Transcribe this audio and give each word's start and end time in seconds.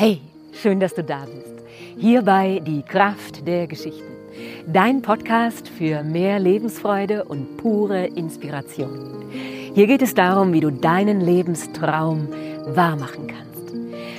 Hey, 0.00 0.20
schön, 0.52 0.78
dass 0.78 0.94
du 0.94 1.02
da 1.02 1.24
bist. 1.24 1.64
Hierbei 1.98 2.62
die 2.64 2.82
Kraft 2.82 3.48
der 3.48 3.66
Geschichten. 3.66 4.12
Dein 4.68 5.02
Podcast 5.02 5.68
für 5.68 6.04
mehr 6.04 6.38
Lebensfreude 6.38 7.24
und 7.24 7.56
pure 7.56 8.06
Inspiration. 8.06 9.24
Hier 9.74 9.88
geht 9.88 10.00
es 10.00 10.14
darum, 10.14 10.52
wie 10.52 10.60
du 10.60 10.70
deinen 10.70 11.20
Lebenstraum 11.20 12.28
wahrmachen 12.66 13.26
kannst. 13.26 13.74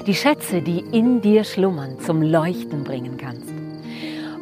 Die 0.06 0.16
Schätze, 0.16 0.62
die 0.62 0.84
in 0.92 1.22
dir 1.22 1.46
schlummern, 1.46 1.98
zum 2.02 2.24
Leuchten 2.24 2.84
bringen 2.84 3.16
kannst. 3.16 3.54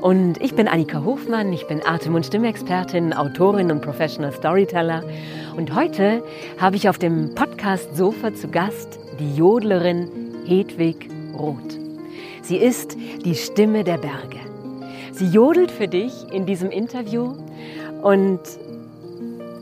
Und 0.01 0.41
ich 0.41 0.55
bin 0.55 0.67
Annika 0.67 1.03
Hofmann, 1.03 1.53
ich 1.53 1.67
bin 1.67 1.85
Atem- 1.85 2.15
und 2.15 2.25
Stimmexpertin, 2.25 3.13
Autorin 3.13 3.69
und 3.69 3.81
Professional 3.81 4.33
Storyteller. 4.33 5.03
Und 5.55 5.75
heute 5.75 6.23
habe 6.57 6.77
ich 6.77 6.89
auf 6.89 6.97
dem 6.97 7.35
Podcast 7.35 7.95
Sofa 7.95 8.33
zu 8.33 8.47
Gast 8.47 8.97
die 9.19 9.35
Jodlerin 9.35 10.09
Hedwig 10.47 11.11
Roth. 11.37 11.77
Sie 12.41 12.57
ist 12.57 12.97
die 13.25 13.35
Stimme 13.35 13.83
der 13.83 13.97
Berge. 13.97 14.39
Sie 15.11 15.27
jodelt 15.27 15.71
für 15.71 15.87
dich 15.87 16.13
in 16.31 16.45
diesem 16.45 16.69
Interview 16.69 17.33
und 18.03 18.39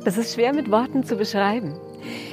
das 0.04 0.18
ist 0.18 0.34
schwer 0.34 0.54
mit 0.54 0.70
Worten 0.70 1.04
zu 1.04 1.16
beschreiben. 1.16 1.74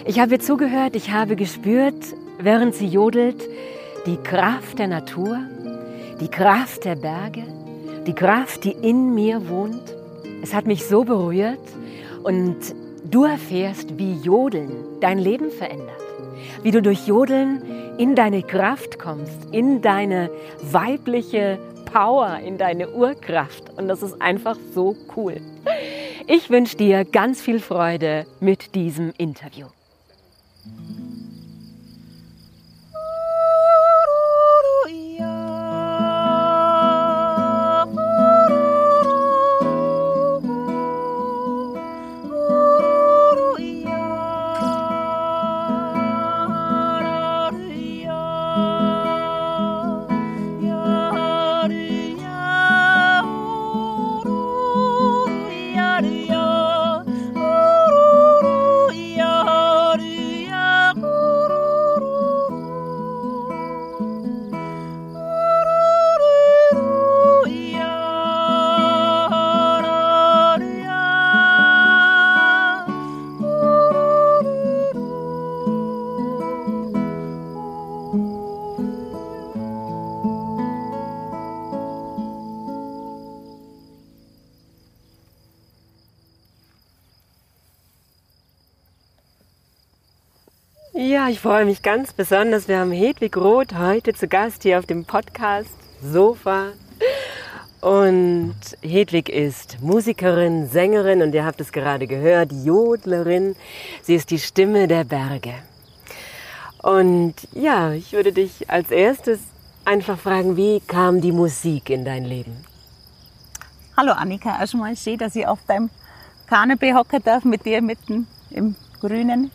Ich 0.04 0.18
habe 0.20 0.32
ihr 0.32 0.40
zugehört, 0.40 0.96
ich 0.96 1.10
habe 1.10 1.36
gespürt, 1.36 1.94
während 2.38 2.74
sie 2.74 2.86
jodelt, 2.86 3.42
die 4.06 4.16
Kraft 4.16 4.78
der 4.78 4.88
Natur, 4.88 5.38
die 6.20 6.28
Kraft 6.28 6.84
der 6.84 6.96
Berge, 6.96 7.44
die 8.06 8.14
Kraft, 8.14 8.64
die 8.64 8.72
in 8.72 9.14
mir 9.14 9.48
wohnt. 9.48 9.96
Es 10.42 10.52
hat 10.52 10.66
mich 10.66 10.86
so 10.86 11.04
berührt 11.04 11.60
und 12.24 12.56
du 13.04 13.24
erfährst, 13.24 13.98
wie 13.98 14.14
Jodeln 14.14 14.72
dein 15.00 15.18
Leben 15.18 15.50
verändert. 15.50 15.90
Wie 16.62 16.72
du 16.72 16.82
durch 16.82 17.06
Jodeln 17.06 17.62
in 17.98 18.14
deine 18.14 18.42
Kraft 18.42 18.98
kommst, 18.98 19.46
in 19.52 19.82
deine 19.82 20.30
weibliche 20.62 21.58
Power, 21.84 22.38
in 22.38 22.58
deine 22.58 22.90
Urkraft. 22.90 23.70
Und 23.76 23.88
das 23.88 24.02
ist 24.02 24.20
einfach 24.20 24.56
so 24.74 24.96
cool. 25.16 25.40
Ich 26.26 26.50
wünsche 26.50 26.76
dir 26.76 27.04
ganz 27.04 27.40
viel 27.40 27.60
Freude 27.60 28.26
mit 28.40 28.74
diesem 28.74 29.12
Interview. 29.18 29.66
Ich 91.28 91.40
freue 91.40 91.64
mich 91.64 91.82
ganz 91.82 92.12
besonders. 92.12 92.66
Wir 92.66 92.80
haben 92.80 92.90
Hedwig 92.90 93.36
Roth 93.36 93.74
heute 93.78 94.12
zu 94.12 94.26
Gast 94.26 94.64
hier 94.64 94.78
auf 94.78 94.86
dem 94.86 95.04
Podcast 95.04 95.70
Sofa. 96.02 96.68
Und 97.80 98.56
Hedwig 98.82 99.28
ist 99.28 99.80
Musikerin, 99.80 100.68
Sängerin 100.68 101.22
und 101.22 101.32
ihr 101.34 101.44
habt 101.44 101.60
es 101.60 101.70
gerade 101.70 102.06
gehört, 102.06 102.50
Jodlerin. 102.52 103.54
Sie 104.02 104.16
ist 104.16 104.30
die 104.30 104.40
Stimme 104.40 104.88
der 104.88 105.04
Berge. 105.04 105.54
Und 106.82 107.34
ja, 107.52 107.92
ich 107.92 108.12
würde 108.12 108.32
dich 108.32 108.68
als 108.68 108.90
erstes 108.90 109.40
einfach 109.84 110.18
fragen, 110.18 110.56
wie 110.56 110.80
kam 110.80 111.20
die 111.20 111.32
Musik 111.32 111.90
in 111.90 112.04
dein 112.04 112.24
Leben? 112.24 112.64
Hallo 113.96 114.12
Annika, 114.12 114.58
erstmal 114.58 114.96
schön, 114.96 115.18
dass 115.18 115.36
ich 115.36 115.46
auf 115.46 115.60
deinem 115.68 115.90
Kanapee 116.48 116.94
hocken 116.94 117.22
darf 117.22 117.44
mit 117.44 117.64
dir 117.64 117.80
mitten 117.80 118.26
im 118.50 118.74
Grünen. 119.00 119.50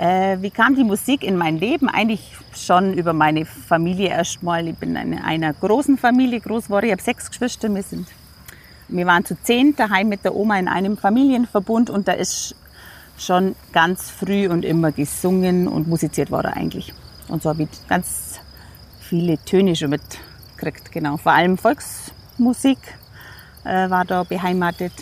Äh, 0.00 0.40
wie 0.40 0.48
kam 0.48 0.74
die 0.76 0.84
Musik 0.84 1.22
in 1.22 1.36
mein 1.36 1.58
Leben? 1.58 1.86
Eigentlich 1.90 2.34
schon 2.54 2.94
über 2.94 3.12
meine 3.12 3.44
Familie 3.44 4.08
erstmal. 4.08 4.66
Ich 4.66 4.76
bin 4.76 4.96
in 4.96 5.18
einer 5.18 5.52
großen 5.52 5.98
Familie 5.98 6.40
groß 6.40 6.64
geworden. 6.64 6.86
Ich 6.86 6.92
habe 6.92 7.02
sechs 7.02 7.28
Geschwister. 7.28 7.68
Wir, 7.68 7.82
sind, 7.82 8.08
wir 8.88 9.04
waren 9.04 9.26
zu 9.26 9.36
zehn 9.42 9.76
daheim 9.76 10.08
mit 10.08 10.24
der 10.24 10.34
Oma 10.34 10.58
in 10.58 10.68
einem 10.68 10.96
Familienverbund 10.96 11.90
und 11.90 12.08
da 12.08 12.12
ist 12.12 12.56
schon 13.18 13.54
ganz 13.72 14.08
früh 14.08 14.48
und 14.48 14.64
immer 14.64 14.90
gesungen 14.90 15.68
und 15.68 15.86
musiziert 15.86 16.30
worden 16.30 16.54
eigentlich. 16.54 16.94
Und 17.28 17.42
so 17.42 17.50
habe 17.50 17.64
ich 17.64 17.68
ganz 17.86 18.40
viele 19.00 19.36
Töne 19.44 19.76
schon 19.76 19.90
mitgekriegt, 19.90 20.92
genau. 20.92 21.18
Vor 21.18 21.32
allem 21.32 21.58
Volksmusik 21.58 22.78
äh, 23.64 23.90
war 23.90 24.06
da 24.06 24.22
beheimatet. 24.22 24.94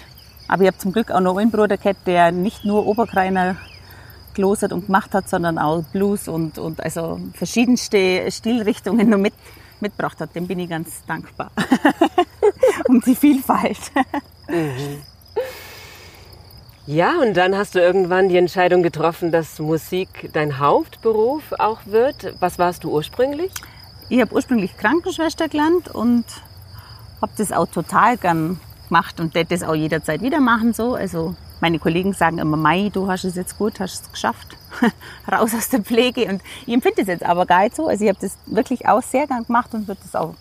Aber 0.48 0.62
ich 0.62 0.66
habe 0.66 0.78
zum 0.78 0.92
Glück 0.92 1.12
auch 1.12 1.20
noch 1.20 1.36
einen 1.36 1.52
Bruder 1.52 1.76
gehabt, 1.76 2.04
der 2.04 2.32
nicht 2.32 2.64
nur 2.64 2.84
Oberkreiner 2.84 3.54
gelosert 4.38 4.72
und 4.72 4.86
gemacht 4.86 5.14
hat, 5.14 5.28
sondern 5.28 5.58
auch 5.58 5.82
Blues 5.92 6.28
und, 6.28 6.58
und 6.58 6.80
also 6.80 7.18
verschiedenste 7.34 8.30
Stilrichtungen 8.30 9.10
noch 9.10 9.18
mit, 9.18 9.34
mitgebracht 9.80 10.20
hat. 10.20 10.36
Dem 10.36 10.46
bin 10.46 10.60
ich 10.60 10.70
ganz 10.70 11.04
dankbar. 11.06 11.50
um 12.88 13.00
die 13.00 13.16
Vielfalt. 13.16 13.90
Mhm. 14.48 15.02
Ja, 16.86 17.20
und 17.20 17.36
dann 17.36 17.56
hast 17.56 17.74
du 17.74 17.80
irgendwann 17.80 18.28
die 18.28 18.36
Entscheidung 18.36 18.84
getroffen, 18.84 19.32
dass 19.32 19.58
Musik 19.58 20.30
dein 20.32 20.60
Hauptberuf 20.60 21.42
auch 21.58 21.80
wird. 21.86 22.34
Was 22.38 22.60
warst 22.60 22.84
du 22.84 22.92
ursprünglich? 22.92 23.52
Ich 24.08 24.20
habe 24.20 24.32
ursprünglich 24.32 24.76
Krankenschwester 24.76 25.48
gelernt 25.48 25.92
und 25.92 26.24
habe 27.20 27.32
das 27.36 27.50
auch 27.50 27.66
total 27.66 28.16
gern 28.16 28.60
gemacht 28.88 29.18
und 29.18 29.34
werde 29.34 29.50
das 29.50 29.64
auch 29.64 29.74
jederzeit 29.74 30.22
wieder 30.22 30.40
machen 30.40 30.72
so. 30.72 30.94
Also 30.94 31.34
meine 31.60 31.78
Kollegen 31.78 32.12
sagen 32.12 32.38
immer, 32.38 32.56
Mai, 32.56 32.90
du 32.92 33.10
hast 33.10 33.24
es 33.24 33.34
jetzt 33.34 33.58
gut, 33.58 33.80
hast 33.80 34.02
es 34.02 34.12
geschafft, 34.12 34.56
raus 35.30 35.54
aus 35.54 35.68
der 35.68 35.80
Pflege. 35.80 36.26
Und 36.26 36.42
ich 36.66 36.74
empfinde 36.74 37.02
es 37.02 37.08
jetzt 37.08 37.24
aber 37.24 37.46
gar 37.46 37.64
nicht 37.64 37.76
so. 37.76 37.88
Also 37.88 38.04
ich 38.04 38.10
habe 38.10 38.18
das 38.20 38.36
wirklich 38.46 38.86
auch 38.88 39.02
sehr 39.02 39.26
gern 39.26 39.44
gemacht 39.44 39.74
und 39.74 39.88
würde 39.88 40.00
das 40.02 40.14
auch 40.14 40.34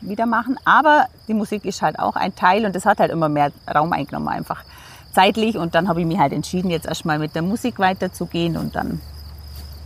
wieder 0.00 0.26
machen. 0.26 0.56
Aber 0.64 1.06
die 1.28 1.34
Musik 1.34 1.64
ist 1.64 1.82
halt 1.82 1.98
auch 1.98 2.16
ein 2.16 2.34
Teil 2.34 2.64
und 2.64 2.74
das 2.74 2.86
hat 2.86 3.00
halt 3.00 3.10
immer 3.10 3.28
mehr 3.28 3.52
Raum 3.72 3.92
eingenommen 3.92 4.28
einfach 4.28 4.64
zeitlich. 5.12 5.56
Und 5.56 5.74
dann 5.74 5.88
habe 5.88 6.00
ich 6.00 6.06
mich 6.06 6.18
halt 6.18 6.32
entschieden, 6.32 6.70
jetzt 6.70 6.86
erstmal 6.86 7.18
mit 7.18 7.34
der 7.34 7.42
Musik 7.42 7.78
weiterzugehen 7.78 8.56
und 8.56 8.76
dann 8.76 9.00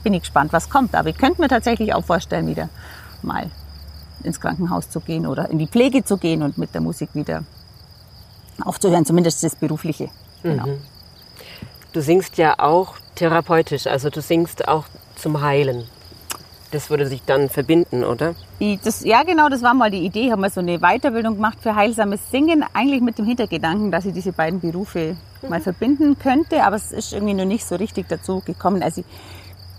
bin 0.03 0.15
ich 0.15 0.21
gespannt, 0.21 0.53
was 0.53 0.69
kommt. 0.69 0.95
Aber 0.95 1.09
ich 1.09 1.17
könnte 1.17 1.41
mir 1.41 1.49
tatsächlich 1.49 1.95
auch 1.95 2.05
vorstellen, 2.05 2.47
wieder 2.47 2.69
mal 3.23 3.51
ins 4.23 4.41
Krankenhaus 4.41 4.91
zu 4.91 5.01
gehen 5.01 5.27
oder 5.27 5.51
in 5.51 5.59
die 5.59 5.67
Pflege 5.67 6.05
zu 6.05 6.17
gehen 6.17 6.43
und 6.43 6.59
mit 6.59 6.75
der 6.75 6.81
Musik 6.81 7.11
wieder 7.15 7.45
aufzuhören, 8.63 9.05
zumindest 9.05 9.43
das 9.43 9.57
Berufliche. 9.57 10.11
Genau. 10.45 10.67
Mhm. 10.67 10.79
Du 11.93 12.01
singst 12.01 12.39
ja 12.39 12.59
auch 12.59 12.95
therapeutisch, 13.17 13.87
also 13.87 14.11
du 14.11 14.21
singst 14.21 14.69
auch 14.69 14.85
zum 15.17 15.41
Heilen. 15.41 15.85
Das 16.71 16.91
würde 16.91 17.07
sich 17.07 17.23
dann 17.25 17.49
verbinden, 17.49 18.03
oder? 18.03 18.35
Das, 18.83 19.05
ja, 19.05 19.23
genau, 19.23 19.49
das 19.49 19.63
war 19.63 19.75
mal 19.75 19.93
die 19.93 20.05
Idee. 20.05 20.27
Ich 20.27 20.31
habe 20.33 20.41
mal 20.41 20.51
so 20.51 20.61
eine 20.61 20.81
Weiterbildung 20.81 21.37
gemacht 21.37 21.59
für 21.61 21.77
heilsames 21.77 22.31
Singen, 22.31 22.65
eigentlich 22.73 23.01
mit 23.01 23.17
dem 23.17 23.27
Hintergedanken, 23.27 23.93
dass 23.93 24.07
ich 24.07 24.13
diese 24.13 24.33
beiden 24.33 24.61
Berufe 24.61 25.17
mhm. 25.43 25.49
mal 25.49 25.61
verbinden 25.61 26.19
könnte, 26.19 26.65
aber 26.65 26.77
es 26.77 26.93
ist 26.93 27.13
irgendwie 27.13 27.35
noch 27.35 27.45
nicht 27.45 27.65
so 27.65 27.77
richtig 27.77 28.09
dazu 28.09 28.43
gekommen. 28.45 28.83
Also 28.83 29.03
ich 29.03 29.07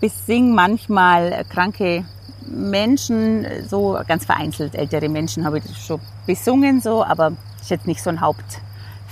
besing 0.00 0.54
manchmal 0.54 1.44
kranke 1.50 2.04
Menschen, 2.46 3.46
so 3.68 3.98
ganz 4.06 4.24
vereinzelt 4.24 4.74
ältere 4.74 5.08
Menschen 5.08 5.44
habe 5.44 5.58
ich 5.58 5.64
schon 5.76 6.00
besungen, 6.26 6.80
so, 6.80 7.04
aber 7.04 7.32
ist 7.60 7.70
jetzt 7.70 7.86
nicht 7.86 8.02
so 8.02 8.10
ein 8.10 8.20
Haupt, 8.20 8.60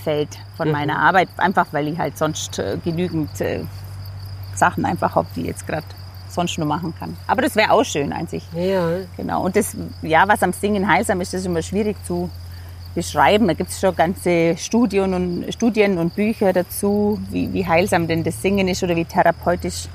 Feld 0.04 0.28
von 0.56 0.68
mhm. 0.68 0.72
meiner 0.72 0.98
Arbeit, 0.98 1.28
einfach 1.38 1.66
weil 1.72 1.88
ich 1.88 1.98
halt 1.98 2.16
sonst 2.16 2.58
äh, 2.58 2.78
genügend 2.84 3.40
äh, 3.40 3.64
Sachen 4.54 4.84
einfach 4.84 5.14
habe, 5.16 5.26
die 5.34 5.40
ich 5.40 5.46
jetzt 5.48 5.66
gerade 5.66 5.86
sonst 6.28 6.58
nur 6.58 6.66
machen 6.66 6.94
kann. 6.98 7.16
Aber 7.26 7.42
das 7.42 7.56
wäre 7.56 7.70
auch 7.70 7.84
schön 7.84 8.12
an 8.12 8.26
sich. 8.26 8.44
Ja. 8.54 8.98
Genau. 9.16 9.44
Und 9.44 9.56
das, 9.56 9.76
ja, 10.02 10.26
was 10.28 10.42
am 10.42 10.52
Singen 10.52 10.88
heilsam 10.88 11.20
ist, 11.20 11.32
das 11.32 11.40
ist 11.40 11.46
immer 11.46 11.62
schwierig 11.62 11.96
zu 12.04 12.28
beschreiben. 12.94 13.46
Da 13.46 13.54
gibt 13.54 13.70
es 13.70 13.80
schon 13.80 13.94
ganze 13.94 14.56
Studien 14.56 15.14
und, 15.14 15.52
Studien 15.52 15.98
und 15.98 16.14
Bücher 16.14 16.52
dazu, 16.52 17.18
wie, 17.30 17.52
wie 17.52 17.66
heilsam 17.66 18.06
denn 18.06 18.24
das 18.24 18.40
Singen 18.40 18.68
ist 18.68 18.82
oder 18.82 18.96
wie 18.96 19.04
therapeutisch 19.04 19.88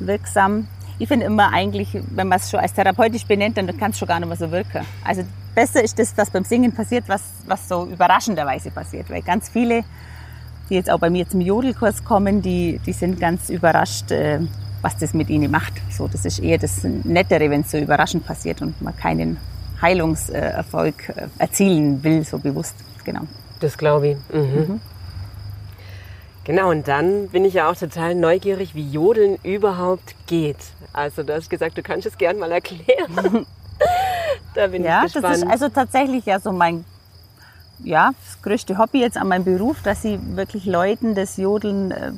wirksam. 0.00 0.66
ich 0.98 1.08
finde 1.08 1.26
immer 1.26 1.52
eigentlich, 1.52 1.88
wenn 2.10 2.28
man 2.28 2.38
es 2.38 2.50
schon 2.50 2.60
als 2.60 2.72
therapeutisch 2.72 3.24
benennt, 3.24 3.56
dann 3.56 3.76
kann 3.76 3.92
es 3.92 3.98
schon 3.98 4.08
gar 4.08 4.18
nicht 4.18 4.28
mehr 4.28 4.36
so 4.36 4.50
wirken. 4.50 4.84
Also 5.04 5.22
besser 5.54 5.82
ist 5.82 5.98
das, 5.98 6.16
was 6.16 6.30
beim 6.30 6.44
Singen 6.44 6.72
passiert, 6.72 7.04
was, 7.08 7.22
was 7.46 7.68
so 7.68 7.86
überraschenderweise 7.86 8.70
passiert. 8.70 9.10
Weil 9.10 9.22
ganz 9.22 9.48
viele, 9.48 9.84
die 10.68 10.74
jetzt 10.74 10.90
auch 10.90 10.98
bei 10.98 11.10
mir 11.10 11.28
zum 11.28 11.40
Jodelkurs 11.40 12.04
kommen, 12.04 12.42
die, 12.42 12.80
die 12.86 12.92
sind 12.92 13.20
ganz 13.20 13.50
überrascht, 13.50 14.10
äh, 14.10 14.40
was 14.80 14.96
das 14.98 15.14
mit 15.14 15.30
ihnen 15.30 15.50
macht. 15.50 15.74
So, 15.90 16.08
das 16.08 16.24
ist 16.24 16.40
eher 16.40 16.58
das 16.58 16.82
Nettere, 16.84 17.50
wenn 17.50 17.62
es 17.62 17.70
so 17.70 17.78
überraschend 17.78 18.26
passiert 18.26 18.62
und 18.62 18.80
man 18.82 18.96
keinen 18.96 19.38
Heilungserfolg 19.80 21.08
äh, 21.10 21.28
erzielen 21.38 22.02
will, 22.02 22.24
so 22.24 22.38
bewusst. 22.38 22.74
Genau. 23.04 23.22
Das 23.60 23.78
glaube 23.78 24.08
ich. 24.08 24.16
Mhm. 24.32 24.40
Mhm. 24.40 24.80
Genau, 26.44 26.70
und 26.70 26.88
dann 26.88 27.28
bin 27.28 27.44
ich 27.44 27.54
ja 27.54 27.70
auch 27.70 27.76
total 27.76 28.16
neugierig, 28.16 28.74
wie 28.74 28.88
Jodeln 28.90 29.38
überhaupt 29.44 30.16
geht. 30.26 30.56
Also 30.92 31.22
du 31.22 31.34
hast 31.34 31.48
gesagt, 31.48 31.78
du 31.78 31.82
kannst 31.82 32.04
es 32.06 32.18
gern 32.18 32.38
mal 32.38 32.50
erklären. 32.50 33.46
da 34.54 34.66
bin 34.66 34.84
ja, 34.84 35.04
ich 35.04 35.12
gespannt. 35.12 35.34
Das 35.34 35.42
ist 35.42 35.50
also 35.50 35.68
tatsächlich 35.68 36.26
ja 36.26 36.40
so 36.40 36.52
mein 36.52 36.84
ja, 37.84 38.12
das 38.24 38.42
größte 38.42 38.78
Hobby 38.78 39.00
jetzt 39.00 39.16
an 39.16 39.28
meinem 39.28 39.44
Beruf, 39.44 39.82
dass 39.82 40.04
ich 40.04 40.18
wirklich 40.36 40.66
Leuten 40.66 41.14
das 41.14 41.36
Jodeln 41.36 41.90
äh, 41.90 42.12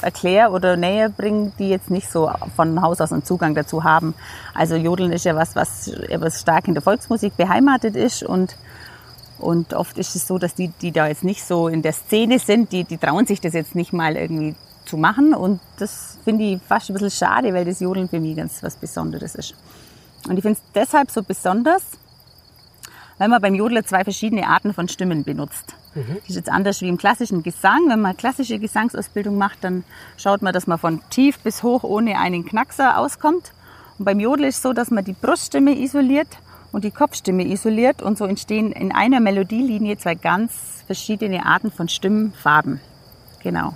erkläre 0.00 0.50
oder 0.50 0.76
näher 0.76 1.08
bringe, 1.10 1.52
die 1.58 1.68
jetzt 1.68 1.90
nicht 1.90 2.10
so 2.10 2.30
von 2.56 2.80
Haus 2.80 3.00
aus 3.00 3.12
einen 3.12 3.24
Zugang 3.24 3.54
dazu 3.54 3.84
haben. 3.84 4.14
Also 4.54 4.76
Jodeln 4.76 5.12
ist 5.12 5.24
ja 5.24 5.36
was, 5.36 5.56
was, 5.56 5.92
was 6.16 6.40
stark 6.40 6.68
in 6.68 6.74
der 6.74 6.82
Volksmusik 6.82 7.36
beheimatet 7.36 7.96
ist 7.96 8.22
und 8.22 8.56
und 9.38 9.72
oft 9.72 9.96
ist 9.96 10.14
es 10.14 10.26
so, 10.26 10.36
dass 10.36 10.54
die, 10.54 10.68
die 10.68 10.92
da 10.92 11.06
jetzt 11.06 11.24
nicht 11.24 11.42
so 11.42 11.68
in 11.68 11.80
der 11.80 11.94
Szene 11.94 12.38
sind, 12.38 12.72
die, 12.72 12.84
die 12.84 12.98
trauen 12.98 13.24
sich 13.24 13.40
das 13.40 13.54
jetzt 13.54 13.74
nicht 13.74 13.90
mal 13.90 14.14
irgendwie 14.14 14.54
zu 14.84 14.98
machen. 14.98 15.32
Und 15.32 15.60
das 15.78 16.18
finde 16.24 16.44
ich 16.44 16.60
fast 16.62 16.90
ein 16.90 16.92
bisschen 16.92 17.10
schade, 17.10 17.54
weil 17.54 17.64
das 17.64 17.80
Jodeln 17.80 18.06
für 18.06 18.20
mich 18.20 18.36
ganz 18.36 18.62
was 18.62 18.76
Besonderes 18.76 19.34
ist. 19.34 19.54
Und 20.28 20.36
ich 20.36 20.42
finde 20.42 20.58
es 20.58 20.72
deshalb 20.74 21.10
so 21.10 21.22
besonders, 21.22 21.82
weil 23.18 23.28
man 23.28 23.40
beim 23.40 23.54
Jodeln 23.54 23.84
zwei 23.84 24.04
verschiedene 24.04 24.46
Arten 24.46 24.72
von 24.72 24.88
Stimmen 24.88 25.24
benutzt. 25.24 25.74
Mhm. 25.94 26.16
Das 26.20 26.30
ist 26.30 26.36
jetzt 26.36 26.48
anders 26.50 26.80
wie 26.80 26.88
im 26.88 26.96
klassischen 26.96 27.42
Gesang. 27.42 27.88
Wenn 27.88 28.00
man 28.00 28.16
klassische 28.16 28.58
Gesangsausbildung 28.58 29.36
macht, 29.36 29.64
dann 29.64 29.84
schaut 30.16 30.42
man, 30.42 30.52
dass 30.52 30.66
man 30.66 30.78
von 30.78 31.00
tief 31.10 31.38
bis 31.40 31.62
hoch 31.62 31.82
ohne 31.82 32.18
einen 32.18 32.44
Knackser 32.44 32.98
auskommt. 32.98 33.52
Und 33.98 34.04
beim 34.04 34.20
Jodel 34.20 34.46
ist 34.46 34.56
es 34.56 34.62
so, 34.62 34.72
dass 34.72 34.90
man 34.90 35.04
die 35.04 35.12
Bruststimme 35.12 35.78
isoliert 35.78 36.28
und 36.72 36.84
die 36.84 36.90
Kopfstimme 36.90 37.46
isoliert 37.46 38.02
und 38.02 38.16
so 38.16 38.24
entstehen 38.24 38.72
in 38.72 38.92
einer 38.92 39.20
Melodielinie 39.20 39.98
zwei 39.98 40.14
ganz 40.14 40.84
verschiedene 40.86 41.44
Arten 41.44 41.70
von 41.70 41.88
Stimmfarben. 41.88 42.80
Genau. 43.42 43.74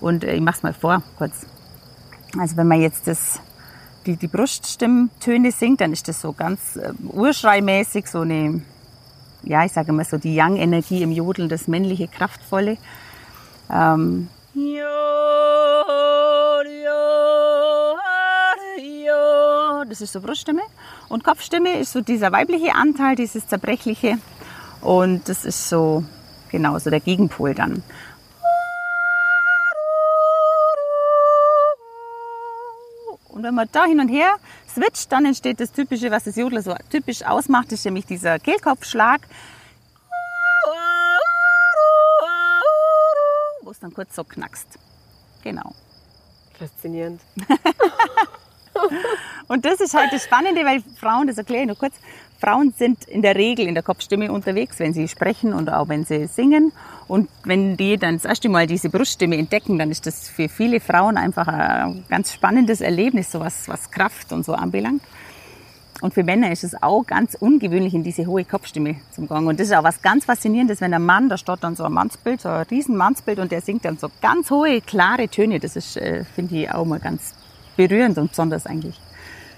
Und 0.00 0.24
äh, 0.24 0.34
ich 0.34 0.40
mache 0.40 0.56
es 0.56 0.62
mal 0.62 0.74
vor, 0.74 1.02
kurz. 1.16 1.46
Also 2.38 2.56
wenn 2.56 2.66
man 2.66 2.80
jetzt 2.80 3.06
das, 3.06 3.40
die, 4.06 4.16
die 4.16 4.28
Bruststimmtöne 4.28 5.52
singt, 5.52 5.80
dann 5.80 5.92
ist 5.92 6.08
das 6.08 6.20
so 6.20 6.32
ganz 6.32 6.76
äh, 6.76 6.92
urschreimäßig, 7.02 8.06
so 8.06 8.20
eine, 8.20 8.62
ja, 9.42 9.64
ich 9.64 9.72
sage 9.72 9.92
mal 9.92 10.04
so 10.04 10.18
die 10.18 10.34
Yang-Energie 10.34 11.02
im 11.02 11.12
Jodeln, 11.12 11.48
das 11.48 11.68
männliche, 11.68 12.08
kraftvolle. 12.08 12.76
Ähm, 13.70 14.28
das 19.88 20.00
ist 20.00 20.12
so 20.12 20.20
Bruststimme. 20.20 20.62
Und 21.08 21.24
Kopfstimme 21.24 21.78
ist 21.78 21.92
so 21.92 22.00
dieser 22.00 22.32
weibliche 22.32 22.74
Anteil, 22.74 23.16
dieses 23.16 23.46
zerbrechliche. 23.46 24.18
Und 24.80 25.28
das 25.28 25.44
ist 25.44 25.68
so, 25.68 26.04
genau, 26.50 26.78
so 26.78 26.90
der 26.90 27.00
Gegenpol 27.00 27.54
dann. 27.54 27.82
Wenn 33.44 33.54
man 33.54 33.68
da 33.70 33.84
hin 33.84 34.00
und 34.00 34.08
her 34.08 34.36
switcht, 34.68 35.12
dann 35.12 35.26
entsteht 35.26 35.60
das 35.60 35.70
Typische, 35.70 36.10
was 36.10 36.24
das 36.24 36.36
Jodler 36.36 36.62
so 36.62 36.74
typisch 36.90 37.22
ausmacht, 37.22 37.70
ist 37.72 37.84
nämlich 37.84 38.06
dieser 38.06 38.38
Kehlkopfschlag. 38.38 39.20
Wo 43.62 43.70
es 43.70 43.78
dann 43.78 43.94
kurz 43.94 44.16
so 44.16 44.24
knackst. 44.24 44.78
Genau. 45.42 45.74
Faszinierend. 46.58 47.20
Und 49.46 49.64
das 49.64 49.80
ist 49.80 49.94
halt 49.94 50.12
das 50.12 50.24
Spannende, 50.24 50.64
weil 50.64 50.82
Frauen, 50.98 51.26
das 51.26 51.38
erkläre 51.38 51.62
ich 51.62 51.68
nur 51.68 51.76
kurz, 51.76 51.94
Frauen 52.38 52.74
sind 52.76 53.04
in 53.04 53.22
der 53.22 53.36
Regel 53.36 53.66
in 53.66 53.74
der 53.74 53.82
Kopfstimme 53.82 54.30
unterwegs, 54.30 54.78
wenn 54.78 54.92
sie 54.92 55.08
sprechen 55.08 55.52
und 55.52 55.70
auch 55.70 55.88
wenn 55.88 56.04
sie 56.04 56.26
singen. 56.26 56.72
Und 57.06 57.28
wenn 57.44 57.76
die 57.76 57.96
dann 57.96 58.16
das 58.16 58.24
erste 58.24 58.48
Mal 58.48 58.66
diese 58.66 58.90
Bruststimme 58.90 59.36
entdecken, 59.36 59.78
dann 59.78 59.90
ist 59.90 60.06
das 60.06 60.28
für 60.28 60.48
viele 60.48 60.80
Frauen 60.80 61.16
einfach 61.16 61.48
ein 61.48 62.04
ganz 62.08 62.32
spannendes 62.32 62.80
Erlebnis, 62.80 63.30
so 63.30 63.40
was, 63.40 63.68
was 63.68 63.90
Kraft 63.90 64.32
und 64.32 64.44
so 64.44 64.54
anbelangt. 64.54 65.02
Und 66.00 66.12
für 66.12 66.24
Männer 66.24 66.50
ist 66.50 66.64
es 66.64 66.82
auch 66.82 67.06
ganz 67.06 67.34
ungewöhnlich, 67.34 67.94
in 67.94 68.02
diese 68.02 68.26
hohe 68.26 68.44
Kopfstimme 68.44 68.96
zu 69.12 69.22
gehen. 69.22 69.46
Und 69.46 69.60
das 69.60 69.68
ist 69.68 69.74
auch 69.74 69.84
was 69.84 70.02
ganz 70.02 70.24
Faszinierendes, 70.24 70.80
wenn 70.80 70.92
ein 70.92 71.04
Mann, 71.04 71.28
da 71.28 71.38
steht 71.38 71.62
dann 71.62 71.76
so 71.76 71.84
ein 71.84 71.92
Mannsbild, 71.92 72.40
so 72.40 72.48
ein 72.48 72.66
riesen 72.70 72.96
Mannsbild 72.96 73.38
und 73.38 73.52
der 73.52 73.60
singt 73.60 73.84
dann 73.84 73.96
so 73.96 74.10
ganz 74.20 74.50
hohe, 74.50 74.80
klare 74.80 75.28
Töne. 75.28 75.60
Das 75.60 75.76
ist, 75.76 75.96
äh, 75.96 76.24
finde 76.24 76.56
ich, 76.56 76.70
auch 76.70 76.84
mal 76.84 76.98
ganz 76.98 77.34
berührend 77.76 78.18
und 78.18 78.30
besonders 78.30 78.66
eigentlich. 78.66 79.00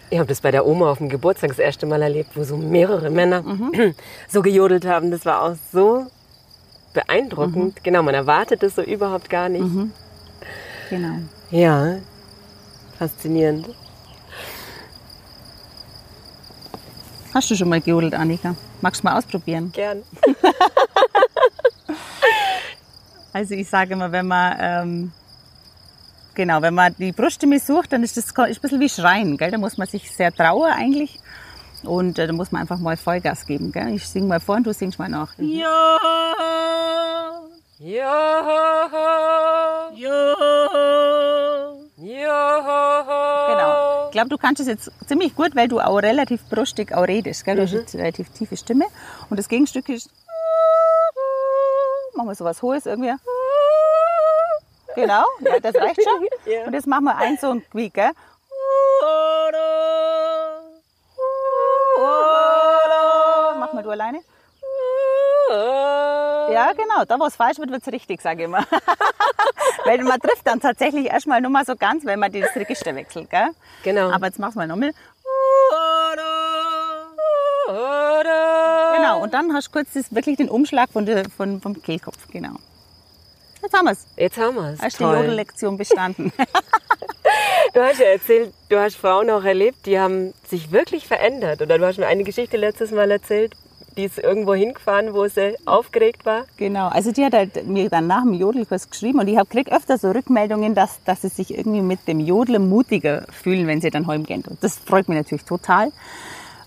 Ich 0.08 0.19
habe 0.19 0.29
das 0.29 0.41
bei 0.41 0.50
der 0.50 0.67
Oma 0.67 0.91
auf 0.91 0.99
dem 0.99 1.08
Geburtstag 1.08 1.50
das 1.50 1.58
erste 1.58 1.87
Mal 1.87 2.00
erlebt, 2.00 2.31
wo 2.35 2.44
so 2.44 2.56
mehrere 2.56 3.11
Männer 3.11 3.43
mhm. 3.43 3.94
so 4.29 4.43
gejodelt 4.43 4.87
haben. 4.87 5.11
Das 5.11 5.26
war 5.26 5.43
auch 5.43 5.56
so 5.73 6.06
beeindruckend. 6.94 7.76
Mhm. 7.76 7.82
Genau, 7.82 8.03
man 8.03 8.14
erwartet 8.14 8.62
das 8.62 8.76
so 8.76 8.82
überhaupt 8.82 9.29
gar 9.29 9.49
nicht. 9.49 9.62
Mhm. 9.62 9.93
Genau. 10.91 11.19
Ja, 11.50 11.97
faszinierend. 12.99 13.69
Hast 17.35 17.50
du 17.50 17.56
schon 17.56 17.69
mal 17.69 17.81
gejodelt, 17.81 18.14
Annika? 18.14 18.55
Magst 18.81 19.02
du 19.02 19.09
mal 19.09 19.19
ausprobieren? 19.19 19.70
Gern. 19.73 20.02
also 23.32 23.55
ich 23.55 23.69
sage 23.69 23.93
immer, 23.94 24.11
wenn 24.12 24.26
man 24.26 24.56
ähm, 24.59 25.12
Genau, 26.37 26.61
wenn 26.61 26.75
man 26.75 26.94
die 26.99 27.12
Bruststimme 27.12 27.59
sucht, 27.59 27.94
dann 27.94 28.03
ist 28.03 28.19
das 28.19 28.27
ist 28.27 28.38
ein 28.38 28.55
bisschen 28.61 28.79
wie 28.79 28.91
Schreien. 28.91 29.38
Gell? 29.38 29.50
Da 29.50 29.56
muss 29.56 29.79
man 29.79 29.88
sich 29.88 30.11
sehr 30.15 30.31
trauen 30.31 30.71
eigentlich. 30.71 31.19
Und 31.83 32.19
äh, 32.19 32.27
da 32.27 32.33
muss 32.35 32.53
man 32.53 32.61
einfach 32.61 32.79
mal 32.79 32.99
Vollgas 32.99 33.47
geben. 33.47 33.73
Gell? 33.73 33.94
Ich 33.94 34.06
singe 34.06 34.27
mal 34.27 34.38
vor 34.38 34.56
und 34.56 34.67
du 34.67 34.75
singst 34.75 34.99
mal 34.99 35.09
nach. 35.09 35.37
Mhm. 35.38 35.49
Ja, 35.49 35.99
ja, 37.79 38.11
ja, 39.94 40.35
ja. 41.97 43.47
Genau. 43.49 44.06
Ich 44.06 44.12
glaube, 44.12 44.29
du 44.29 44.37
kannst 44.37 44.61
es 44.61 44.67
jetzt 44.67 44.91
ziemlich 45.06 45.35
gut, 45.35 45.56
weil 45.56 45.69
du 45.69 45.81
auch 45.81 45.97
relativ 45.97 46.43
brustig 46.50 46.93
auch 46.93 47.09
redest. 47.09 47.47
Gell? 47.47 47.56
Du 47.56 47.62
mhm. 47.62 47.67
hast 47.67 47.73
jetzt 47.73 47.94
relativ 47.94 48.28
tiefe 48.28 48.59
Stimme. 48.59 48.85
Und 49.31 49.38
das 49.38 49.49
Gegenstück 49.49 49.88
ist. 49.88 50.11
Machen 52.14 52.28
wir 52.28 52.35
sowas 52.35 52.61
Hohes 52.61 52.85
irgendwie. 52.85 53.14
Genau, 54.97 55.25
ja, 55.41 55.61
das 55.61 55.75
reicht 55.75 56.03
schon. 56.03 56.26
ja. 56.53 56.65
Und 56.65 56.73
jetzt 56.73 56.87
machen 56.87 57.05
wir 57.05 57.17
eins 57.17 57.41
so 57.41 57.50
ein 57.50 57.62
Quiek, 57.71 57.95
gell? 57.95 58.11
Mach 63.59 63.73
mal 63.73 63.83
du 63.83 63.91
alleine. 63.91 64.21
Ja, 65.49 66.73
genau. 66.73 67.05
Da, 67.07 67.21
wo 67.21 67.26
es 67.26 67.37
falsch 67.37 67.59
wird, 67.59 67.71
wird 67.71 67.83
es 67.87 67.93
richtig, 67.93 68.21
sage 68.21 68.43
ich 68.43 68.45
immer. 68.47 68.65
weil 69.85 70.03
man 70.03 70.19
trifft 70.21 70.47
dann 70.47 70.61
tatsächlich 70.61 71.07
erstmal 71.07 71.41
nur 71.41 71.50
mal 71.50 71.65
so 71.65 71.76
ganz, 71.76 72.05
wenn 72.05 72.19
man 72.19 72.33
das 72.33 72.55
Register 72.57 72.95
wechselt, 72.95 73.31
gell? 73.31 73.50
Genau. 73.85 74.11
Aber 74.11 74.26
jetzt 74.26 74.38
mach's 74.38 74.55
mal 74.55 74.67
nochmal. 74.67 74.93
Genau, 78.97 79.23
und 79.23 79.35
dann 79.35 79.53
hast 79.53 79.69
du 79.69 79.73
kurz 79.73 79.93
das, 79.93 80.15
wirklich 80.15 80.37
den 80.37 80.49
Umschlag 80.49 80.91
von 80.91 81.05
der, 81.05 81.29
von, 81.29 81.61
vom 81.61 81.81
Kehlkopf, 81.83 82.29
genau. 82.31 82.57
Jetzt 83.66 83.76
haben 83.76 83.85
wir 83.87 83.92
es. 83.92 84.06
Jetzt 84.16 84.38
haben 84.38 84.54
wir 84.54 84.73
es. 84.75 84.80
Hast 84.80 85.00
die 85.00 85.02
Jodellektion 85.02 85.76
bestanden. 85.76 86.32
du 87.75 87.80
hast 87.80 87.99
ja 87.99 88.06
erzählt, 88.06 88.54
du 88.68 88.78
hast 88.78 88.96
Frauen 88.96 89.28
auch 89.28 89.42
erlebt, 89.42 89.87
die 89.87 89.99
haben 89.99 90.35
sich 90.46 90.70
wirklich 90.70 91.08
verändert. 91.08 91.62
Oder 91.62 91.76
du 91.76 91.85
hast 91.85 91.99
mir 91.99 92.06
eine 92.06 92.23
Geschichte 92.23 92.56
letztes 92.58 92.92
Mal 92.92 93.11
erzählt, 93.11 93.56
die 93.96 94.04
ist 94.04 94.18
irgendwo 94.18 94.54
hingefahren, 94.54 95.14
wo 95.14 95.26
sie 95.26 95.56
aufgeregt 95.64 96.25
war. 96.25 96.44
Genau, 96.58 96.87
also 96.87 97.11
die 97.11 97.25
hat 97.25 97.32
halt 97.32 97.66
mir 97.66 97.90
dann 97.90 98.06
nach 98.06 98.23
dem 98.23 98.35
Jodelkurs 98.35 98.88
geschrieben 98.88 99.18
und 99.18 99.26
ich 99.26 99.37
habe 99.37 99.49
krieg 99.49 99.73
öfter 99.73 99.99
so 99.99 100.12
Rückmeldungen, 100.12 100.76
dass, 100.76 101.02
dass 101.02 101.23
sie 101.23 101.28
sich 101.28 101.52
irgendwie 101.52 101.80
mit 101.80 102.06
dem 102.06 102.20
Jodeln 102.20 102.68
mutiger 102.68 103.26
fühlen, 103.32 103.66
wenn 103.66 103.80
sie 103.80 103.90
dann 103.90 104.06
heimgehen. 104.06 104.44
Und 104.46 104.62
das 104.62 104.78
freut 104.78 105.08
mich 105.08 105.18
natürlich 105.18 105.44
total. 105.44 105.90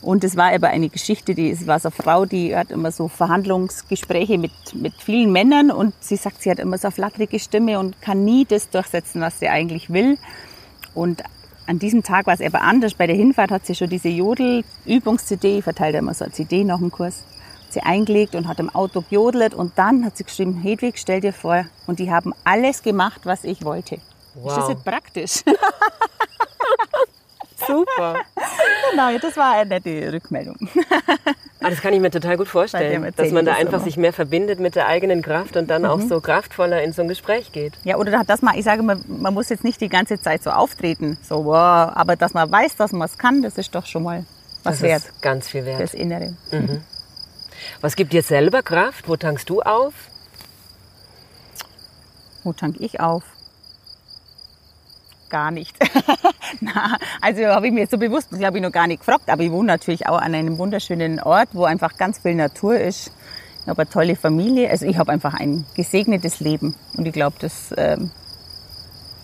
Und 0.01 0.23
es 0.23 0.37
war 0.37 0.53
aber 0.53 0.69
eine 0.69 0.89
Geschichte, 0.89 1.35
die, 1.35 1.51
es 1.51 1.67
war 1.67 1.79
so 1.79 1.89
eine 1.89 1.95
Frau, 1.95 2.25
die 2.25 2.55
hat 2.55 2.71
immer 2.71 2.91
so 2.91 3.09
Verhandlungsgespräche 3.09 4.37
mit, 4.37 4.51
mit 4.73 4.93
vielen 4.93 5.31
Männern 5.31 5.71
und 5.71 5.93
sie 5.99 6.15
sagt, 6.15 6.41
sie 6.41 6.49
hat 6.49 6.59
immer 6.59 6.77
so 6.77 6.87
eine 6.87 6.93
flatterige 6.93 7.37
Stimme 7.39 7.79
und 7.79 8.01
kann 8.01 8.23
nie 8.23 8.45
das 8.45 8.69
durchsetzen, 8.69 9.19
was 9.19 9.39
sie 9.39 9.49
eigentlich 9.49 9.91
will. 9.91 10.17
Und 10.93 11.23
an 11.67 11.79
diesem 11.79 12.01
Tag 12.01 12.27
war 12.27 12.33
es 12.33 12.41
aber 12.41 12.61
anders. 12.61 12.93
Bei 12.93 13.07
der 13.07 13.15
Hinfahrt 13.15 13.51
hat 13.51 13.65
sie 13.65 13.75
schon 13.75 13.89
diese 13.89 14.07
Jodel-Übungs-CD, 14.07 15.61
verteilt 15.61 15.95
immer 15.95 16.13
so 16.13 16.23
eine 16.23 16.33
CD 16.33 16.63
nach 16.63 16.79
dem 16.79 16.91
Kurs, 16.91 17.23
sie 17.69 17.81
eingelegt 17.81 18.35
und 18.35 18.47
hat 18.47 18.59
im 18.59 18.69
Auto 18.69 19.01
gejodelt 19.01 19.53
und 19.53 19.77
dann 19.77 20.05
hat 20.05 20.15
sie 20.15 20.23
geschrieben, 20.23 20.61
Hedwig, 20.61 20.97
stell 20.97 21.19
dir 21.19 21.33
vor, 21.33 21.65
und 21.87 21.99
die 21.99 22.09
haben 22.09 22.33
alles 22.45 22.83
gemacht, 22.83 23.21
was 23.25 23.43
ich 23.43 23.65
wollte. 23.65 23.99
Wow. 24.33 24.51
Ist 24.51 24.57
das 24.57 24.69
jetzt 24.69 24.85
praktisch? 24.85 25.43
Super. 27.67 28.15
Genau, 28.91 29.17
das 29.19 29.37
war 29.37 29.53
eine 29.53 29.69
nette 29.69 30.11
Rückmeldung. 30.13 30.55
Ah, 31.61 31.69
das 31.69 31.81
kann 31.81 31.93
ich 31.93 31.99
mir 31.99 32.09
total 32.09 32.37
gut 32.37 32.47
vorstellen, 32.47 33.13
dass 33.15 33.31
man 33.31 33.45
da 33.45 33.51
das 33.51 33.59
einfach 33.59 33.73
immer. 33.75 33.83
sich 33.83 33.97
mehr 33.97 34.13
verbindet 34.13 34.59
mit 34.59 34.75
der 34.75 34.87
eigenen 34.87 35.21
Kraft 35.21 35.57
und 35.57 35.69
dann 35.69 35.85
auch 35.85 35.99
so 35.99 36.21
kraftvoller 36.21 36.81
in 36.83 36.93
so 36.93 37.01
ein 37.01 37.07
Gespräch 37.07 37.51
geht. 37.51 37.73
Ja, 37.83 37.97
oder 37.97 38.23
dass 38.23 38.41
man, 38.41 38.57
ich 38.57 38.63
sage 38.63 38.81
mal, 38.81 38.97
man 39.07 39.33
muss 39.33 39.49
jetzt 39.49 39.63
nicht 39.63 39.81
die 39.81 39.89
ganze 39.89 40.19
Zeit 40.21 40.41
so 40.41 40.51
auftreten, 40.51 41.17
so, 41.21 41.45
wow, 41.45 41.91
aber 41.93 42.15
dass 42.15 42.33
man 42.33 42.49
weiß, 42.49 42.77
dass 42.77 42.91
man 42.93 43.07
es 43.07 43.17
kann, 43.17 43.41
das 43.41 43.57
ist 43.57 43.75
doch 43.75 43.85
schon 43.85 44.03
mal 44.03 44.25
was 44.63 44.75
Das 44.75 44.81
wert 44.81 45.03
ist 45.03 45.21
ganz 45.21 45.49
viel 45.49 45.65
wert. 45.65 45.77
fürs 45.77 45.93
Innere. 45.93 46.35
Was 47.81 47.95
gibt 47.95 48.13
dir 48.13 48.23
selber 48.23 48.63
Kraft? 48.63 49.07
Wo 49.07 49.15
tankst 49.17 49.49
du 49.49 49.61
auf? 49.61 49.93
Wo 52.43 52.53
tank 52.53 52.77
ich 52.79 52.99
auf? 52.99 53.23
Gar 55.29 55.51
nicht. 55.51 55.77
Na, 56.61 56.97
also 57.21 57.43
habe 57.45 57.67
ich 57.67 57.73
mir 57.73 57.81
jetzt 57.81 57.91
so 57.91 57.97
bewusst, 57.97 58.29
glaube 58.31 58.57
ich, 58.57 58.63
noch 58.63 58.71
gar 58.71 58.87
nicht 58.87 58.99
gefragt, 58.99 59.29
aber 59.29 59.43
ich 59.43 59.51
wohne 59.51 59.67
natürlich 59.67 60.07
auch 60.07 60.17
an 60.17 60.33
einem 60.33 60.57
wunderschönen 60.57 61.19
Ort, 61.19 61.49
wo 61.53 61.65
einfach 61.65 61.97
ganz 61.97 62.19
viel 62.19 62.35
Natur 62.35 62.79
ist. 62.79 63.11
Ich 63.61 63.67
habe 63.67 63.81
eine 63.81 63.89
tolle 63.89 64.15
Familie. 64.15 64.69
Also 64.69 64.85
ich 64.85 64.97
habe 64.97 65.11
einfach 65.11 65.33
ein 65.33 65.65
gesegnetes 65.75 66.39
Leben 66.39 66.75
und 66.97 67.05
ich 67.05 67.13
glaube, 67.13 67.35
das 67.39 67.73
ähm, 67.77 68.11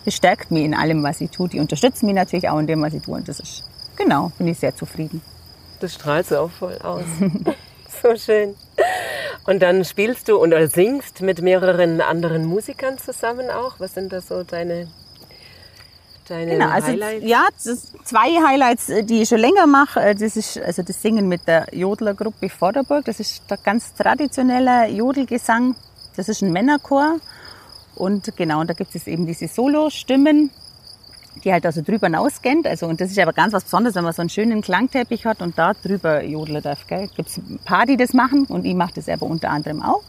bestärkt 0.04 0.50
mich 0.50 0.64
in 0.64 0.74
allem, 0.74 1.02
was 1.02 1.20
ich 1.20 1.30
tue. 1.30 1.48
Die 1.48 1.60
unterstützen 1.60 2.06
mich 2.06 2.14
natürlich 2.14 2.48
auch 2.48 2.58
in 2.58 2.66
dem, 2.66 2.82
was 2.82 2.94
ich 2.94 3.02
tue 3.02 3.16
und 3.16 3.28
das 3.28 3.40
ist, 3.40 3.64
genau, 3.96 4.30
bin 4.38 4.48
ich 4.48 4.58
sehr 4.58 4.74
zufrieden. 4.74 5.20
Das 5.80 5.94
strahlt 5.94 6.26
so 6.26 6.38
auch 6.38 6.50
voll 6.50 6.78
aus. 6.78 7.04
so 8.02 8.16
schön. 8.16 8.54
Und 9.46 9.62
dann 9.62 9.84
spielst 9.84 10.28
du 10.28 10.36
und 10.36 10.52
oder 10.52 10.68
singst 10.68 11.22
mit 11.22 11.40
mehreren 11.40 12.00
anderen 12.00 12.46
Musikern 12.46 12.98
zusammen 12.98 13.50
auch. 13.50 13.78
Was 13.78 13.94
sind 13.94 14.12
da 14.12 14.20
so 14.20 14.42
deine, 14.42 14.88
deine 16.28 16.52
Genau, 16.52 16.68
also 16.68 16.88
Highlights? 16.88 17.26
ja, 17.26 17.46
zwei 18.04 18.28
Highlights, 18.46 18.88
äh, 18.88 19.04
die 19.04 19.22
ich 19.22 19.28
schon 19.28 19.38
länger 19.38 19.66
mache. 19.66 20.00
Äh, 20.00 20.14
Das 20.14 20.36
ist 20.36 20.58
also 20.58 20.82
das 20.82 21.00
Singen 21.02 21.28
mit 21.28 21.46
der 21.46 21.66
Jodlergruppe 21.72 22.48
Vorderburg. 22.48 23.04
Das 23.04 23.20
ist 23.20 23.42
der 23.50 23.58
ganz 23.58 23.94
traditionelle 23.94 24.88
Jodelgesang. 24.88 25.74
Das 26.16 26.28
ist 26.28 26.42
ein 26.42 26.52
Männerchor. 26.52 27.16
Und 27.94 28.36
genau, 28.36 28.60
und 28.60 28.68
da 28.70 28.74
gibt 28.74 28.94
es 28.94 29.06
eben 29.06 29.26
diese 29.26 29.48
Solo-Stimmen, 29.48 30.50
die 31.44 31.52
halt 31.52 31.64
also 31.64 31.80
drüber 31.82 32.06
hinausgehen. 32.08 32.62
Also, 32.66 32.86
und 32.86 33.00
das 33.00 33.10
ist 33.10 33.18
aber 33.18 33.32
ganz 33.32 33.52
was 33.54 33.64
Besonderes, 33.64 33.94
wenn 33.94 34.04
man 34.04 34.12
so 34.12 34.20
einen 34.22 34.28
schönen 34.30 34.60
Klangteppich 34.62 35.24
hat 35.24 35.40
und 35.42 35.56
da 35.58 35.72
drüber 35.74 36.22
jodeln 36.22 36.62
darf. 36.62 36.86
Gell? 36.86 37.08
Gibt 37.16 37.28
es 37.30 37.38
ein 37.38 37.58
paar, 37.64 37.86
die 37.86 37.96
das 37.96 38.12
machen 38.12 38.44
und 38.46 38.64
ich 38.66 38.74
mache 38.74 38.94
das 38.94 39.08
aber 39.08 39.26
unter 39.26 39.50
anderem 39.50 39.82
auch. 39.82 40.02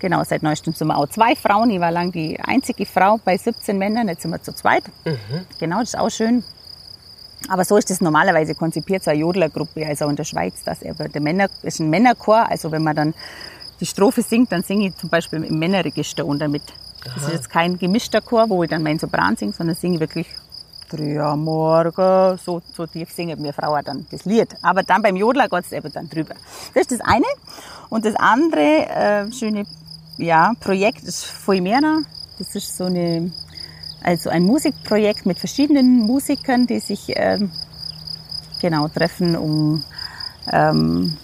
Genau, 0.00 0.24
seit 0.24 0.42
neuestem 0.42 0.72
sind 0.72 0.88
wir 0.88 0.96
auch 0.96 1.08
zwei 1.08 1.36
Frauen. 1.36 1.70
Ich 1.70 1.78
war 1.78 1.90
lang 1.90 2.10
die 2.10 2.40
einzige 2.40 2.86
Frau 2.86 3.20
bei 3.22 3.36
17 3.36 3.76
Männern, 3.76 4.08
jetzt 4.08 4.22
sind 4.22 4.30
wir 4.30 4.42
zu 4.42 4.54
zweit. 4.54 4.84
Genau, 5.58 5.80
das 5.80 5.90
ist 5.90 5.98
auch 5.98 6.10
schön. 6.10 6.42
Aber 7.48 7.64
so 7.64 7.76
ist 7.76 7.90
das 7.90 8.00
normalerweise 8.00 8.54
konzipiert, 8.54 9.04
so 9.04 9.10
eine 9.10 9.20
Jodlergruppe, 9.20 9.86
also 9.86 10.08
in 10.08 10.16
der 10.16 10.24
Schweiz. 10.24 10.62
Das 10.64 10.84
aber 10.84 11.08
der 11.08 11.20
Männer, 11.20 11.48
ist 11.62 11.80
ein 11.80 11.90
Männerchor, 11.90 12.48
also 12.48 12.70
wenn 12.72 12.82
man 12.82 12.96
dann 12.96 13.14
die 13.80 13.86
Strophe 13.86 14.22
singt, 14.22 14.52
dann 14.52 14.62
singe 14.62 14.88
ich 14.88 14.96
zum 14.96 15.08
Beispiel 15.10 15.44
im 15.44 15.58
Männerregister 15.58 16.24
unter 16.24 16.48
mit. 16.48 16.62
Das 17.04 17.16
ist 17.24 17.32
jetzt 17.32 17.50
kein 17.50 17.78
gemischter 17.78 18.20
Chor, 18.20 18.48
wo 18.50 18.62
ich 18.62 18.70
dann 18.70 18.82
meinen 18.82 18.98
Sopran 18.98 19.36
singe, 19.36 19.52
sondern 19.52 19.74
singe 19.76 19.94
ich 19.94 20.00
wirklich 20.00 20.26
drei 20.90 21.20
am 21.20 21.44
Morgen, 21.44 22.38
so, 22.38 22.60
so 22.72 22.86
tief 22.86 23.10
singen 23.12 23.42
wir 23.42 23.52
Frauen 23.52 23.82
dann 23.84 24.06
das 24.10 24.24
Lied. 24.24 24.48
Aber 24.62 24.82
dann 24.82 25.02
beim 25.02 25.16
Jodler 25.16 25.48
geht 25.48 25.64
es 25.64 25.72
eben 25.72 25.92
dann 25.92 26.08
drüber. 26.08 26.34
Das 26.74 26.82
ist 26.82 26.92
das 26.92 27.00
eine. 27.00 27.24
Und 27.88 28.04
das 28.04 28.14
andere 28.16 28.86
äh, 28.88 29.32
schöne 29.32 29.64
ja, 30.20 30.52
Projekt 30.60 31.02
ist 31.04 31.24
Foimera. 31.24 32.02
Das 32.38 32.54
ist 32.54 32.76
so 32.76 32.84
eine, 32.84 33.30
also 34.02 34.30
ein 34.30 34.44
Musikprojekt 34.44 35.26
mit 35.26 35.38
verschiedenen 35.38 36.00
Musikern, 36.00 36.66
die 36.66 36.80
sich 36.80 37.12
ähm, 37.16 37.50
genau 38.60 38.88
treffen, 38.88 39.36
um 39.36 39.84
ähm, 40.50 41.16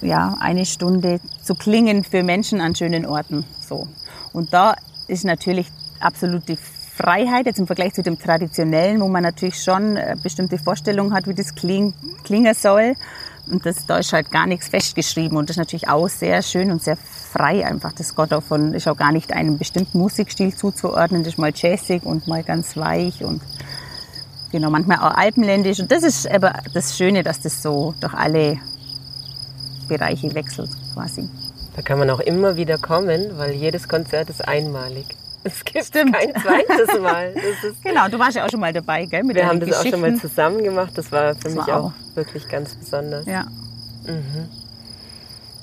ja, 0.00 0.36
eine 0.40 0.66
Stunde 0.66 1.20
zu 1.42 1.54
klingen 1.54 2.04
für 2.04 2.22
Menschen 2.22 2.60
an 2.60 2.74
schönen 2.74 3.06
Orten. 3.06 3.44
So. 3.60 3.86
Und 4.32 4.52
da 4.52 4.76
ist 5.08 5.24
natürlich 5.24 5.66
absolut 6.00 6.48
die 6.48 6.56
Freiheit, 6.56 7.46
jetzt 7.46 7.58
im 7.58 7.66
Vergleich 7.66 7.94
zu 7.94 8.02
dem 8.02 8.18
Traditionellen, 8.18 9.00
wo 9.00 9.08
man 9.08 9.22
natürlich 9.22 9.62
schon 9.62 9.96
äh, 9.96 10.16
bestimmte 10.22 10.58
Vorstellungen 10.58 11.14
hat, 11.14 11.26
wie 11.26 11.34
das 11.34 11.54
kling, 11.54 11.94
klingen 12.24 12.54
soll. 12.54 12.94
Und 13.46 13.66
das, 13.66 13.86
da 13.86 13.98
ist 13.98 14.12
halt 14.12 14.30
gar 14.30 14.46
nichts 14.46 14.68
festgeschrieben. 14.68 15.36
Und 15.36 15.48
das 15.48 15.54
ist 15.56 15.58
natürlich 15.58 15.88
auch 15.88 16.08
sehr 16.08 16.42
schön 16.42 16.70
und 16.70 16.82
sehr 16.82 16.96
frei 16.96 17.66
einfach. 17.66 17.92
Das 17.92 18.16
auch 18.16 18.42
von, 18.42 18.74
ist 18.74 18.88
auch 18.88 18.96
gar 18.96 19.12
nicht 19.12 19.32
einem 19.32 19.58
bestimmten 19.58 19.98
Musikstil 19.98 20.54
zuzuordnen. 20.54 21.22
Das 21.22 21.34
ist 21.34 21.38
mal 21.38 21.52
jazzig 21.54 22.04
und 22.04 22.26
mal 22.26 22.42
ganz 22.42 22.76
weich 22.76 23.24
und 23.24 23.42
genau, 24.52 24.70
manchmal 24.70 24.98
auch 24.98 25.16
alpenländisch. 25.16 25.80
Und 25.80 25.90
das 25.90 26.02
ist 26.02 26.30
aber 26.30 26.54
das 26.74 26.96
Schöne, 26.96 27.22
dass 27.22 27.40
das 27.40 27.62
so 27.62 27.94
durch 28.00 28.14
alle 28.14 28.58
Bereiche 29.88 30.34
wechselt 30.34 30.70
quasi. 30.94 31.28
Da 31.76 31.82
kann 31.82 31.98
man 31.98 32.10
auch 32.10 32.20
immer 32.20 32.56
wieder 32.56 32.78
kommen, 32.78 33.38
weil 33.38 33.52
jedes 33.52 33.88
Konzert 33.88 34.30
ist 34.30 34.46
einmalig. 34.46 35.06
Es 35.42 35.64
gibt 35.64 35.84
Stimmt. 35.86 36.14
kein 36.14 36.32
zweites 36.34 37.00
Mal. 37.00 37.34
Genau, 37.82 38.08
du 38.08 38.18
warst 38.18 38.36
ja 38.36 38.44
auch 38.44 38.50
schon 38.50 38.60
mal 38.60 38.72
dabei, 38.72 39.06
gell? 39.06 39.22
Mit 39.24 39.36
wir 39.36 39.46
haben 39.46 39.58
das 39.60 39.72
auch 39.72 39.86
schon 39.86 40.00
mal 40.00 40.14
zusammen 40.16 40.62
gemacht. 40.62 40.92
Das 40.96 41.10
war 41.12 41.34
für 41.34 41.44
Das 41.44 41.54
mich 41.54 41.66
war 41.66 41.80
auch 41.80 41.84
auch- 41.86 42.16
wirklich 42.16 42.46
ganz 42.48 42.74
besonders. 42.74 43.24
Ja. 43.26 43.46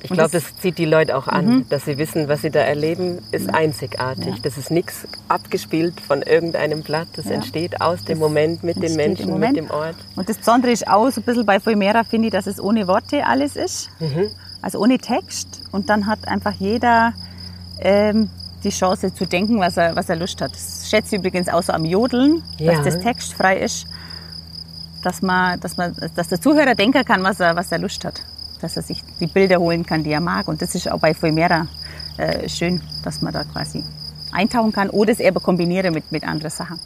Ich 0.02 0.12
Und 0.12 0.18
glaube, 0.18 0.32
das- 0.32 0.44
das 0.44 0.58
zieht 0.62 0.78
die 0.78 0.86
Leute 0.86 1.18
auch 1.18 1.28
an, 1.28 1.66
dass 1.70 1.86
sie 1.86 1.98
wissen, 1.98 2.28
was 2.28 2.42
sie 2.44 2.52
da 2.52 2.60
erleben, 2.60 3.18
ist 3.32 3.54
einzigartig. 3.54 4.28
Ja. 4.28 4.42
Das 4.44 4.58
ist 4.58 4.70
nichts 4.70 5.08
abgespielt 5.28 6.00
von 6.00 6.22
irgendeinem 6.22 6.84
Blatt. 6.84 7.08
Das 7.16 7.26
Ja. 7.26 7.32
entsteht 7.32 7.82
aus 7.82 8.00
dem 8.06 8.20
Das 8.20 8.28
Moment 8.30 8.64
mit 8.64 8.82
den 8.82 8.96
Menschen, 8.96 9.40
mit 9.40 9.56
dem 9.56 9.70
Ort. 9.72 9.96
Und 10.16 10.30
das 10.30 10.38
Besondere 10.38 10.72
ist 10.72 10.88
auch 10.88 11.10
so 11.10 11.20
ein 11.22 11.24
bisschen 11.24 11.46
bei 11.46 11.64
Voimera, 11.66 12.04
finde 12.04 12.28
ich, 12.28 12.32
dass 12.34 12.46
es 12.48 12.60
ohne 12.60 12.88
Worte 12.88 13.26
alles 13.26 13.56
ist. 13.56 13.90
Mhm. 14.00 14.30
Also 14.62 14.80
ohne 14.80 14.98
Text. 15.00 15.62
Und 15.72 15.90
dann 15.90 16.06
hat 16.08 16.28
einfach 16.28 16.54
jeder 16.54 17.14
ähm, 17.80 18.30
die 18.64 18.70
Chance 18.70 19.14
zu 19.14 19.26
denken, 19.26 19.60
was 19.60 19.78
er, 19.78 19.96
was 19.96 20.10
er 20.10 20.16
Lust 20.16 20.42
hat. 20.42 20.52
Das 20.54 20.90
schätze 20.90 21.16
ich 21.16 21.20
übrigens 21.22 21.48
auch 21.50 21.62
so 21.64 21.74
am 21.74 21.86
Jodeln, 21.86 22.44
Ja. 22.58 22.74
dass 22.74 22.86
das 22.86 23.00
textfrei 23.00 23.58
ist. 23.60 23.86
Dass, 25.04 25.22
man, 25.22 25.60
dass, 25.60 25.78
man, 25.78 25.96
dass 26.16 26.28
der 26.28 26.42
Zuhörer 26.42 26.74
denken 26.76 27.06
kann, 27.06 27.24
was 27.24 27.40
er, 27.40 27.56
was 27.56 27.72
er 27.72 27.78
Lust 27.80 28.04
hat. 28.04 28.22
Dass 28.62 28.76
er 28.76 28.82
sich 28.84 29.04
die 29.20 29.28
Bilder 29.28 29.58
holen 29.60 29.86
kann, 29.86 30.04
die 30.04 30.12
er 30.12 30.20
mag. 30.20 30.48
Und 30.48 30.62
das 30.62 30.74
ist 30.76 30.92
auch 30.92 31.00
bei 31.00 31.16
Voimera 31.20 31.68
äh, 32.18 32.50
schön, 32.50 32.82
dass 33.04 33.22
man 33.22 33.32
da 33.32 33.44
quasi 33.44 33.84
eintauchen 34.32 34.72
kann 34.74 34.90
oder 34.90 35.12
es 35.12 35.20
eben 35.20 35.42
kombiniere 35.42 35.92
mit, 35.92 36.12
mit 36.12 36.24
anderen 36.28 36.52
Sachen. 36.52 36.80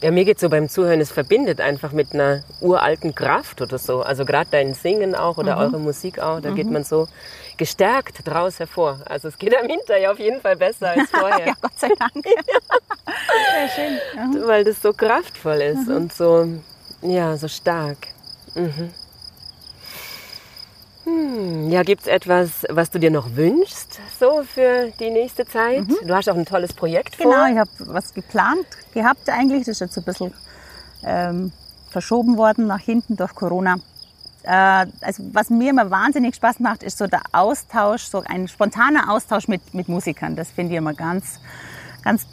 Ja, 0.00 0.12
mir 0.12 0.24
geht 0.24 0.38
so 0.38 0.48
beim 0.48 0.68
Zuhören, 0.68 1.00
es 1.00 1.10
verbindet 1.10 1.60
einfach 1.60 1.90
mit 1.90 2.12
einer 2.14 2.44
uralten 2.60 3.16
Kraft 3.16 3.60
oder 3.60 3.78
so. 3.78 4.02
Also 4.02 4.24
gerade 4.24 4.48
dein 4.52 4.74
Singen 4.74 5.16
auch 5.16 5.38
oder 5.38 5.56
Mhm. 5.56 5.62
eure 5.62 5.78
Musik 5.80 6.20
auch, 6.20 6.40
da 6.40 6.50
geht 6.50 6.70
man 6.70 6.84
so 6.84 7.08
gestärkt 7.56 8.18
draus 8.24 8.60
hervor. 8.60 9.00
Also 9.06 9.26
es 9.26 9.36
geht 9.38 9.56
am 9.56 9.66
hinterher 9.66 10.12
auf 10.12 10.20
jeden 10.20 10.40
Fall 10.40 10.54
besser 10.54 10.90
als 10.90 11.10
vorher, 11.10 11.46
Ja, 11.48 11.54
Gott 11.60 11.72
sei 11.76 11.88
Dank. 11.98 12.24
Sehr 12.24 13.68
schön. 13.74 13.98
Ja. 14.40 14.46
weil 14.46 14.62
das 14.62 14.80
so 14.80 14.92
kraftvoll 14.92 15.62
ist 15.62 15.88
Mhm. 15.88 15.96
und 15.96 16.12
so, 16.12 16.46
ja, 17.02 17.36
so 17.36 17.48
stark. 17.48 17.98
Mhm. 18.54 18.90
Hm, 21.18 21.70
ja, 21.70 21.82
gibt's 21.82 22.06
etwas, 22.06 22.64
was 22.68 22.90
du 22.90 22.98
dir 22.98 23.10
noch 23.10 23.34
wünschst, 23.34 23.98
so 24.20 24.42
für 24.44 24.92
die 25.00 25.10
nächste 25.10 25.46
Zeit? 25.46 25.84
Du 26.04 26.14
hast 26.14 26.28
auch 26.28 26.36
ein 26.36 26.46
tolles 26.46 26.72
Projekt 26.72 27.16
vor. 27.16 27.26
Mhm. 27.26 27.30
Genau, 27.30 27.52
ich 27.52 27.58
habe 27.58 27.92
was 27.92 28.14
geplant 28.14 28.66
gehabt 28.94 29.28
eigentlich. 29.28 29.60
Das 29.60 29.68
ist 29.68 29.80
jetzt 29.80 29.98
ein 29.98 30.04
bisschen 30.04 30.32
ähm, 31.04 31.52
verschoben 31.90 32.36
worden 32.36 32.66
nach 32.66 32.80
hinten 32.80 33.16
durch 33.16 33.34
Corona. 33.34 33.76
Äh, 34.44 34.86
also 35.00 35.24
was 35.32 35.50
mir 35.50 35.70
immer 35.70 35.90
wahnsinnig 35.90 36.36
Spaß 36.36 36.60
macht, 36.60 36.82
ist 36.84 36.98
so 36.98 37.06
der 37.06 37.22
Austausch, 37.32 38.04
so 38.04 38.22
ein 38.24 38.46
spontaner 38.46 39.10
Austausch 39.10 39.48
mit, 39.48 39.74
mit 39.74 39.88
Musikern. 39.88 40.36
Das 40.36 40.50
finde 40.50 40.74
ich 40.74 40.78
immer 40.78 40.94
ganz, 40.94 41.40
ganz 42.04 42.26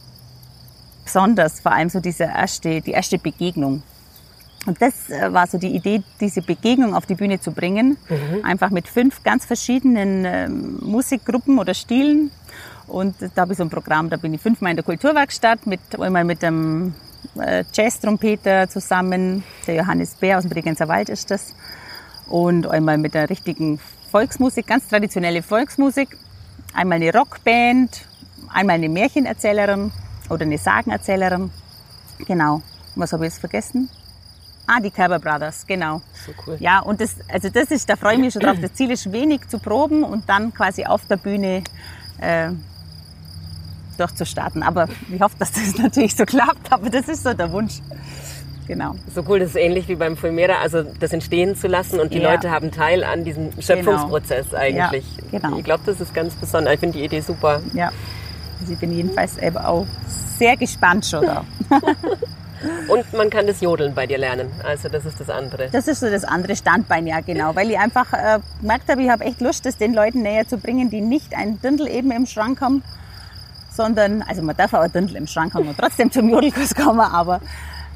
besonders. 1.03 1.59
Vor 1.59 1.71
allem 1.71 1.89
so 1.89 1.99
diese 1.99 2.25
erste, 2.25 2.81
die 2.81 2.91
erste 2.91 3.17
Begegnung. 3.17 3.81
Und 4.65 4.81
das 4.81 5.09
äh, 5.09 5.31
war 5.31 5.47
so 5.47 5.57
die 5.57 5.75
Idee, 5.75 6.01
diese 6.19 6.41
Begegnung 6.41 6.95
auf 6.95 7.05
die 7.05 7.15
Bühne 7.15 7.39
zu 7.39 7.51
bringen. 7.51 7.97
Einfach 8.43 8.69
mit 8.71 8.87
fünf 8.87 9.23
ganz 9.23 9.45
verschiedenen 9.45 10.25
ähm, 10.25 10.79
Musikgruppen 10.81 11.59
oder 11.59 11.73
Stilen. 11.73 12.31
Und 12.87 13.15
da 13.19 13.41
habe 13.41 13.53
ich 13.53 13.57
so 13.57 13.63
ein 13.63 13.69
Programm, 13.69 14.09
da 14.09 14.17
bin 14.17 14.33
ich 14.33 14.41
fünfmal 14.41 14.71
in 14.71 14.77
der 14.77 14.85
Kulturwerkstatt, 14.85 15.65
mit, 15.65 15.79
einmal 15.99 16.23
mit 16.23 16.41
dem 16.41 16.93
äh, 17.39 17.63
Jazz-Trompeter 17.73 18.69
zusammen, 18.69 19.43
der 19.65 19.75
Johannes 19.75 20.15
Bär 20.15 20.37
aus 20.37 20.43
dem 20.43 20.51
Bregenzer 20.51 20.87
Wald 20.87 21.09
ist 21.09 21.31
das. 21.31 21.55
Und 22.27 22.67
einmal 22.67 22.97
mit 22.97 23.13
der 23.13 23.29
richtigen 23.29 23.79
Volksmusik, 24.11 24.67
ganz 24.67 24.87
traditionelle 24.87 25.41
Volksmusik. 25.41 26.17
Einmal 26.73 26.97
eine 26.97 27.13
Rockband, 27.13 28.05
einmal 28.49 28.75
eine 28.75 28.89
Märchenerzählerin 28.89 29.91
oder 30.29 30.43
eine 30.43 30.57
Sagenerzählerin. 30.57 31.51
Genau. 32.25 32.61
Was 32.95 33.13
habe 33.13 33.25
ich 33.25 33.33
jetzt 33.33 33.39
vergessen? 33.39 33.89
Ah, 34.67 34.79
die 34.79 34.89
Kerber 34.91 35.19
Brothers, 35.19 35.65
genau. 35.67 36.01
So 36.25 36.31
cool. 36.47 36.57
Ja, 36.59 36.79
und 36.79 36.99
das, 36.99 37.15
also 37.31 37.49
das 37.49 37.69
ist, 37.71 37.87
da 37.89 37.95
freue 37.95 38.13
ich 38.15 38.19
mich 38.19 38.33
schon 38.33 38.41
drauf. 38.41 38.57
Das 38.61 38.73
Ziel 38.73 38.89
ist 38.91 39.11
wenig 39.11 39.47
zu 39.47 39.59
proben 39.59 40.03
und 40.03 40.27
dann 40.27 40.53
quasi 40.53 40.85
auf 40.85 41.05
der 41.05 41.17
Bühne 41.17 41.63
äh, 42.19 42.49
durchzustarten. 43.97 44.63
Aber 44.63 44.87
ich 45.13 45.21
hoffe, 45.21 45.35
dass 45.39 45.51
das 45.51 45.77
natürlich 45.77 46.15
so 46.15 46.25
klappt. 46.25 46.71
Aber 46.71 46.89
das 46.89 47.07
ist 47.07 47.23
so 47.23 47.33
der 47.33 47.51
Wunsch. 47.51 47.75
genau. 48.67 48.95
So 49.13 49.23
cool, 49.27 49.39
das 49.39 49.49
ist 49.49 49.55
ähnlich 49.57 49.87
wie 49.87 49.95
beim 49.95 50.17
Fulmera, 50.17 50.55
also 50.61 50.81
das 50.99 51.13
entstehen 51.13 51.55
zu 51.55 51.67
lassen 51.67 51.99
und 51.99 52.13
die 52.13 52.19
Ja. 52.19 52.31
Leute 52.31 52.49
haben 52.49 52.71
Teil 52.71 53.03
an 53.03 53.23
diesem 53.23 53.51
Schöpfungsprozess 53.61 54.53
eigentlich. 54.55 55.05
Ja, 55.31 55.39
genau. 55.39 55.57
Ich 55.57 55.63
glaube, 55.63 55.83
das 55.85 56.01
ist 56.01 56.13
ganz 56.13 56.33
besonders. 56.33 56.73
Ich 56.73 56.79
finde 56.79 56.97
die 56.97 57.05
Idee 57.05 57.19
super. 57.21 57.61
Ja. 57.73 57.91
Also 58.59 58.73
ich 58.73 58.79
bin 58.79 58.91
jedenfalls 58.91 59.37
eben 59.37 59.57
auch 59.57 59.85
sehr 60.37 60.57
gespannt 60.57 61.05
schon 61.05 61.25
da. 61.25 61.45
Und 62.87 63.13
man 63.13 63.29
kann 63.29 63.47
das 63.47 63.61
Jodeln 63.61 63.93
bei 63.93 64.07
dir 64.07 64.17
lernen. 64.17 64.51
Also 64.63 64.89
das 64.89 65.05
ist 65.05 65.19
das 65.19 65.29
andere. 65.29 65.69
Das 65.71 65.87
ist 65.87 65.99
so 65.99 66.09
das 66.09 66.23
andere 66.23 66.55
Standbein, 66.55 67.07
ja 67.07 67.19
genau. 67.21 67.55
Weil 67.55 67.71
ich 67.71 67.77
einfach 67.77 68.11
äh, 68.13 68.39
gemerkt 68.61 68.89
habe, 68.89 69.03
ich 69.03 69.09
habe 69.09 69.23
echt 69.25 69.41
Lust, 69.41 69.65
das 69.65 69.77
den 69.77 69.93
Leuten 69.93 70.21
näher 70.21 70.47
zu 70.47 70.57
bringen, 70.57 70.89
die 70.89 71.01
nicht 71.01 71.35
ein 71.35 71.59
Dirndl 71.61 71.87
eben 71.87 72.11
im 72.11 72.25
Schrank 72.25 72.61
haben, 72.61 72.83
sondern, 73.71 74.21
also 74.21 74.41
man 74.41 74.55
darf 74.55 74.73
auch 74.73 74.81
ein 74.81 74.91
Dirndl 74.91 75.15
im 75.15 75.27
Schrank 75.27 75.53
haben 75.53 75.67
und 75.67 75.77
trotzdem 75.77 76.11
zum 76.11 76.29
Jodelkurs 76.29 76.75
kommen, 76.75 76.99
aber 76.99 77.41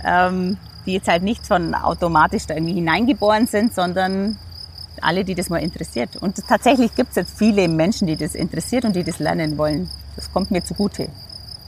ähm, 0.04 0.58
die 0.86 0.94
jetzt 0.94 1.08
halt 1.08 1.24
nicht 1.24 1.46
von 1.46 1.74
automatisch 1.76 2.46
da 2.48 2.56
irgendwie 2.56 2.74
hineingeboren 2.74 3.48
sind, 3.48 3.74
sondern 3.74 4.38
alle, 5.02 5.24
die 5.24 5.36
das 5.36 5.50
mal 5.50 5.60
interessiert. 5.60 6.18
Und 6.18 6.36
tatsächlich 6.48 6.96
gibt 6.96 7.10
es 7.12 7.16
jetzt 7.16 7.38
viele 7.38 7.68
Menschen, 7.68 8.08
die 8.08 8.16
das 8.16 8.36
interessiert 8.36 8.86
und 8.86 8.96
die 8.96 9.04
das 9.04 9.20
lernen 9.20 9.58
wollen. 9.58 9.90
Das 10.16 10.32
kommt 10.32 10.52
mir 10.52 10.64
zugute. 10.64 11.10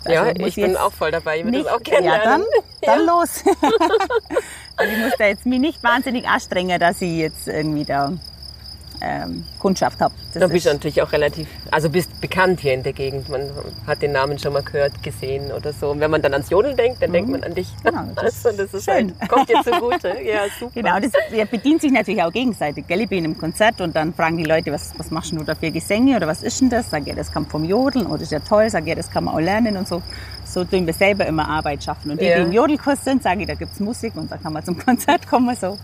Ja, 0.07 0.23
Also 0.23 0.41
muss 0.41 0.49
ich 0.49 0.55
bin 0.55 0.77
auch 0.77 0.91
voll 0.91 1.11
dabei. 1.11 1.39
Ich 1.39 1.45
will 1.45 1.51
nicht, 1.51 1.65
das 1.65 1.73
auch 1.73 1.83
gerne 1.83 2.07
ja, 2.07 2.23
dann, 2.23 2.43
dann 2.81 3.05
los. 3.05 3.43
also 4.75 4.93
ich 4.93 4.99
muss 4.99 5.13
da 5.17 5.25
jetzt 5.25 5.45
mich 5.45 5.59
nicht 5.59 5.83
wahnsinnig 5.83 6.27
anstrengen, 6.27 6.79
dass 6.79 7.01
ich 7.01 7.17
jetzt 7.17 7.47
irgendwie 7.47 7.85
da 7.85 8.13
ähm, 9.01 9.43
Kundschaft 9.59 9.99
habe. 9.99 10.13
Du 10.33 10.47
bist 10.49 10.65
natürlich 10.65 11.01
auch 11.01 11.11
relativ, 11.11 11.47
also 11.71 11.89
bist 11.89 12.21
bekannt 12.21 12.59
hier 12.59 12.73
in 12.73 12.83
der 12.83 12.93
Gegend. 12.93 13.29
Man 13.29 13.49
hat 13.87 14.01
den 14.01 14.11
Namen 14.11 14.37
schon 14.39 14.53
mal 14.53 14.63
gehört, 14.63 15.01
gesehen 15.03 15.51
oder 15.51 15.73
so. 15.73 15.89
Und 15.91 15.99
wenn 15.99 16.11
man 16.11 16.21
dann 16.21 16.33
ans 16.33 16.49
Jodeln 16.49 16.77
denkt, 16.77 17.01
dann 17.01 17.11
denkt 17.11 17.29
man 17.31 17.43
an 17.43 17.53
dich. 17.53 17.67
Genau, 17.83 18.03
das 18.15 18.45
also 18.45 18.57
das 18.57 18.73
ist 18.73 18.85
schön. 18.85 19.13
halt, 19.19 19.29
kommt 19.29 19.49
dir 19.49 19.61
zugute. 19.63 20.21
Ja, 20.23 20.41
super. 20.59 20.71
Genau, 20.75 20.99
das 20.99 21.11
ja, 21.31 21.45
bedient 21.45 21.81
sich 21.81 21.91
natürlich 21.91 22.21
auch 22.23 22.31
gegenseitig. 22.31 22.87
Gell? 22.87 23.01
Ich 23.01 23.09
bin 23.09 23.25
im 23.25 23.37
Konzert 23.37 23.81
und 23.81 23.95
dann 23.95 24.13
fragen 24.13 24.37
die 24.37 24.43
Leute, 24.45 24.71
was, 24.71 24.93
was 24.97 25.11
machst 25.11 25.31
du 25.31 25.43
da 25.43 25.55
für 25.55 25.71
Gesänge 25.71 26.15
oder 26.15 26.27
was 26.27 26.43
ist 26.43 26.61
denn 26.61 26.69
das? 26.69 26.89
Sag 26.89 27.07
ja, 27.07 27.15
das 27.15 27.31
kommt 27.33 27.49
vom 27.49 27.63
Jodeln 27.65 28.05
oder 28.05 28.21
ist 28.21 28.31
ja 28.31 28.39
toll. 28.39 28.69
Sag 28.69 28.85
ja, 28.87 28.95
das 28.95 29.09
kann 29.09 29.23
man 29.25 29.35
auch 29.35 29.39
lernen 29.39 29.77
und 29.77 29.87
so. 29.87 30.01
So 30.45 30.65
tun 30.65 30.85
wir 30.85 30.93
selber 30.93 31.25
immer 31.25 31.47
Arbeit 31.47 31.83
schaffen. 31.83 32.11
Und 32.11 32.21
die, 32.21 32.25
Ja. 32.25 32.37
die 32.37 32.43
im 32.43 32.51
Jodelkurs 32.51 33.03
sind, 33.03 33.23
sage 33.23 33.41
ich, 33.41 33.47
da 33.47 33.53
gibt's 33.55 33.79
Musik 33.79 34.15
und 34.15 34.29
da 34.31 34.37
kann 34.37 34.51
man 34.53 34.63
zum 34.63 34.77
Konzert 34.85 35.27
kommen. 35.27 35.55
So. 35.55 35.77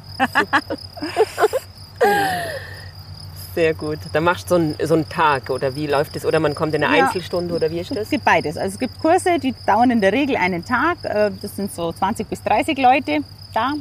Sehr 3.57 3.73
gut. 3.73 3.97
Dann 4.13 4.23
machst 4.23 4.51
du 4.51 4.55
so 4.55 4.61
einen, 4.61 4.75
so 4.83 4.93
einen 4.93 5.09
Tag 5.09 5.49
oder 5.49 5.75
wie 5.75 5.87
läuft 5.87 6.15
das? 6.15 6.27
Oder 6.27 6.39
man 6.39 6.53
kommt 6.53 6.75
in 6.75 6.83
eine 6.83 6.95
Ja. 6.95 7.05
Einzelstunde 7.05 7.55
oder 7.55 7.71
wie 7.71 7.79
ist 7.79 7.89
das? 7.89 7.97
Es 8.03 8.09
gibt 8.11 8.23
beides. 8.23 8.55
Also 8.55 8.75
es 8.75 8.79
gibt 8.79 9.01
Kurse, 9.01 9.39
die 9.39 9.55
dauern 9.65 9.89
in 9.89 9.99
der 9.99 10.13
Regel 10.13 10.35
einen 10.37 10.63
Tag. 10.63 10.97
Äh, 11.03 11.31
Das 11.41 11.55
sind 11.55 11.73
so 11.73 11.91
20 11.91 12.29
bis 12.29 12.43
30 12.43 12.77
Leute 12.77 13.21
da. 13.55 13.73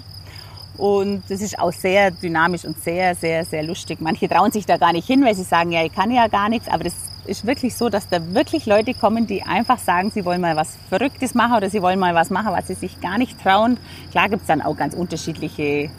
Und 0.78 1.24
das 1.28 1.42
ist 1.42 1.58
auch 1.58 1.74
sehr 1.74 2.10
dynamisch 2.10 2.64
und 2.64 2.82
sehr, 2.82 3.14
sehr, 3.16 3.44
sehr 3.44 3.62
lustig. 3.64 4.00
Manche 4.00 4.28
trauen 4.30 4.50
sich 4.50 4.64
da 4.64 4.78
gar 4.78 4.94
nicht 4.94 5.06
hin, 5.06 5.22
weil 5.22 5.34
sie 5.34 5.42
sagen, 5.42 5.72
ja, 5.72 5.84
ich 5.84 5.94
kann 5.94 6.10
ja 6.10 6.26
gar 6.28 6.48
nichts. 6.48 6.68
Aber 6.68 6.84
das 6.84 6.94
ist 7.26 7.46
wirklich 7.46 7.76
so, 7.76 7.90
dass 7.90 8.08
da 8.08 8.18
wirklich 8.32 8.64
Leute 8.64 8.94
kommen, 8.94 9.26
die 9.26 9.42
einfach 9.42 9.78
sagen, 9.78 10.10
sie 10.10 10.24
wollen 10.24 10.40
mal 10.40 10.56
was 10.56 10.78
Verrücktes 10.88 11.34
machen 11.34 11.54
oder 11.54 11.68
sie 11.68 11.82
wollen 11.82 11.98
mal 11.98 12.14
was 12.14 12.30
machen, 12.30 12.50
was 12.56 12.66
sie 12.68 12.74
sich 12.74 12.98
gar 13.02 13.18
nicht 13.18 13.38
trauen. 13.42 13.76
Klar 14.10 14.30
gibt's 14.30 14.46
dann 14.46 14.62
auch 14.62 14.74
ganz 14.78 14.94
unterschiedliche 14.94 15.90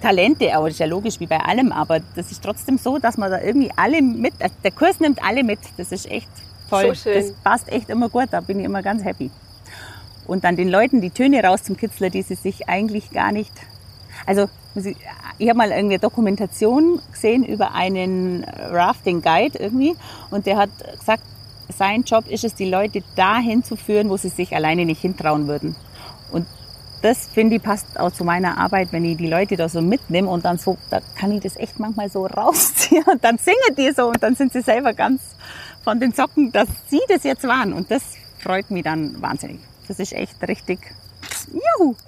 Talente, 0.00 0.54
aber 0.54 0.66
das 0.66 0.74
ist 0.74 0.80
ja 0.80 0.86
logisch 0.86 1.20
wie 1.20 1.26
bei 1.26 1.38
allem, 1.38 1.72
aber 1.72 2.00
das 2.16 2.30
ist 2.30 2.42
trotzdem 2.42 2.78
so, 2.78 2.98
dass 2.98 3.16
man 3.16 3.30
da 3.30 3.40
irgendwie 3.40 3.70
alle 3.76 4.02
mit, 4.02 4.34
also 4.40 4.54
der 4.64 4.70
Kurs 4.70 5.00
nimmt 5.00 5.22
alle 5.22 5.44
mit, 5.44 5.58
das 5.76 5.92
ist 5.92 6.10
echt 6.10 6.28
toll. 6.68 6.94
So 6.94 7.02
schön. 7.02 7.14
Das 7.14 7.32
passt 7.44 7.68
echt 7.70 7.90
immer 7.90 8.08
gut, 8.08 8.28
da 8.30 8.40
bin 8.40 8.60
ich 8.60 8.64
immer 8.64 8.82
ganz 8.82 9.04
happy. 9.04 9.30
Und 10.26 10.44
dann 10.44 10.56
den 10.56 10.68
Leuten 10.68 11.00
die 11.00 11.10
Töne 11.10 11.42
raus 11.42 11.62
zum 11.62 11.76
Kitzler, 11.76 12.10
die 12.10 12.22
sie 12.22 12.34
sich 12.34 12.68
eigentlich 12.68 13.10
gar 13.10 13.32
nicht, 13.32 13.52
also 14.26 14.48
ich 15.38 15.48
habe 15.48 15.58
mal 15.58 15.70
irgendwie 15.70 15.94
eine 15.94 15.98
Dokumentation 15.98 17.00
gesehen 17.10 17.44
über 17.44 17.74
einen 17.74 18.44
Rafting 18.44 19.20
Guide 19.20 19.58
irgendwie 19.58 19.96
und 20.30 20.46
der 20.46 20.56
hat 20.56 20.70
gesagt, 20.98 21.24
sein 21.76 22.02
Job 22.02 22.28
ist 22.28 22.44
es, 22.44 22.54
die 22.54 22.68
Leute 22.68 23.02
dahin 23.16 23.64
zu 23.64 23.76
führen, 23.76 24.08
wo 24.10 24.16
sie 24.16 24.28
sich 24.28 24.54
alleine 24.54 24.84
nicht 24.84 25.00
hintrauen 25.00 25.48
würden. 25.48 25.74
Und 26.32 26.46
das 27.02 27.28
finde 27.28 27.56
ich 27.56 27.62
passt 27.62 27.98
auch 27.98 28.10
zu 28.10 28.24
meiner 28.24 28.58
Arbeit, 28.58 28.92
wenn 28.92 29.04
ich 29.04 29.16
die 29.16 29.28
Leute 29.28 29.56
da 29.56 29.68
so 29.68 29.80
mitnehme 29.80 30.28
und 30.28 30.44
dann 30.44 30.58
so, 30.58 30.76
da 30.90 31.00
kann 31.18 31.32
ich 31.32 31.42
das 31.42 31.56
echt 31.56 31.78
manchmal 31.78 32.10
so 32.10 32.26
rausziehen 32.26 33.04
und 33.04 33.24
dann 33.24 33.38
singen 33.38 33.74
die 33.76 33.90
so 33.92 34.08
und 34.08 34.22
dann 34.22 34.34
sind 34.34 34.52
sie 34.52 34.60
selber 34.60 34.92
ganz 34.92 35.22
von 35.82 35.98
den 35.98 36.12
Socken, 36.12 36.52
dass 36.52 36.68
sie 36.88 37.00
das 37.08 37.24
jetzt 37.24 37.44
waren 37.44 37.72
und 37.72 37.90
das 37.90 38.02
freut 38.38 38.70
mich 38.70 38.84
dann 38.84 39.20
wahnsinnig. 39.20 39.60
Das 39.88 39.98
ist 39.98 40.12
echt 40.12 40.36
richtig, 40.46 40.78
juhu. 41.48 41.94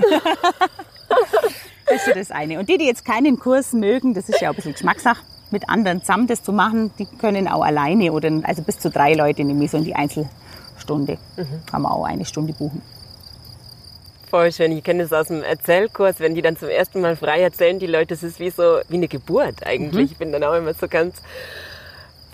das 1.87 1.97
ist 1.97 2.05
so 2.07 2.13
das 2.13 2.31
eine. 2.31 2.59
Und 2.59 2.69
die, 2.69 2.79
die 2.79 2.85
jetzt 2.85 3.05
keinen 3.05 3.39
Kurs 3.39 3.73
mögen, 3.73 4.15
das 4.15 4.29
ist 4.29 4.41
ja 4.41 4.51
auch 4.51 4.53
ein 4.53 4.57
bisschen 4.57 4.73
Geschmackssache, 4.73 5.23
mit 5.51 5.69
anderen 5.69 6.01
zusammen 6.01 6.27
das 6.27 6.43
zu 6.43 6.53
machen, 6.53 6.93
die 6.99 7.07
können 7.07 7.49
auch 7.49 7.63
alleine 7.63 8.13
oder 8.13 8.31
also 8.45 8.63
bis 8.63 8.79
zu 8.79 8.91
drei 8.91 9.15
Leute 9.15 9.45
nämlich 9.45 9.71
so 9.71 9.79
in 9.79 9.85
die 9.85 9.95
Einzelstunde. 9.95 11.19
Kann 11.67 11.83
man 11.83 11.93
auch 11.93 12.05
eine 12.05 12.25
Stunde 12.25 12.53
buchen. 12.53 12.83
Schön. 14.51 14.73
Ich 14.73 14.83
kenne 14.83 15.03
das 15.03 15.13
aus 15.13 15.29
dem 15.29 15.43
Erzählkurs, 15.43 16.19
wenn 16.19 16.35
die 16.35 16.43
dann 16.43 16.57
zum 16.57 16.69
ersten 16.69 17.01
Mal 17.01 17.17
frei 17.17 17.43
erzählen, 17.43 17.79
die 17.79 17.87
Leute, 17.87 18.15
das 18.15 18.23
ist 18.23 18.41
wie 18.41 18.51
so, 18.51 18.79
wie 18.89 18.97
eine 18.97 19.09
Geburt 19.09 19.67
eigentlich. 19.67 20.07
Mhm. 20.07 20.13
Ich 20.13 20.17
bin 20.17 20.33
dann 20.33 20.43
auch 20.45 20.55
immer 20.55 20.73
so 20.75 20.89
ganz 20.89 21.17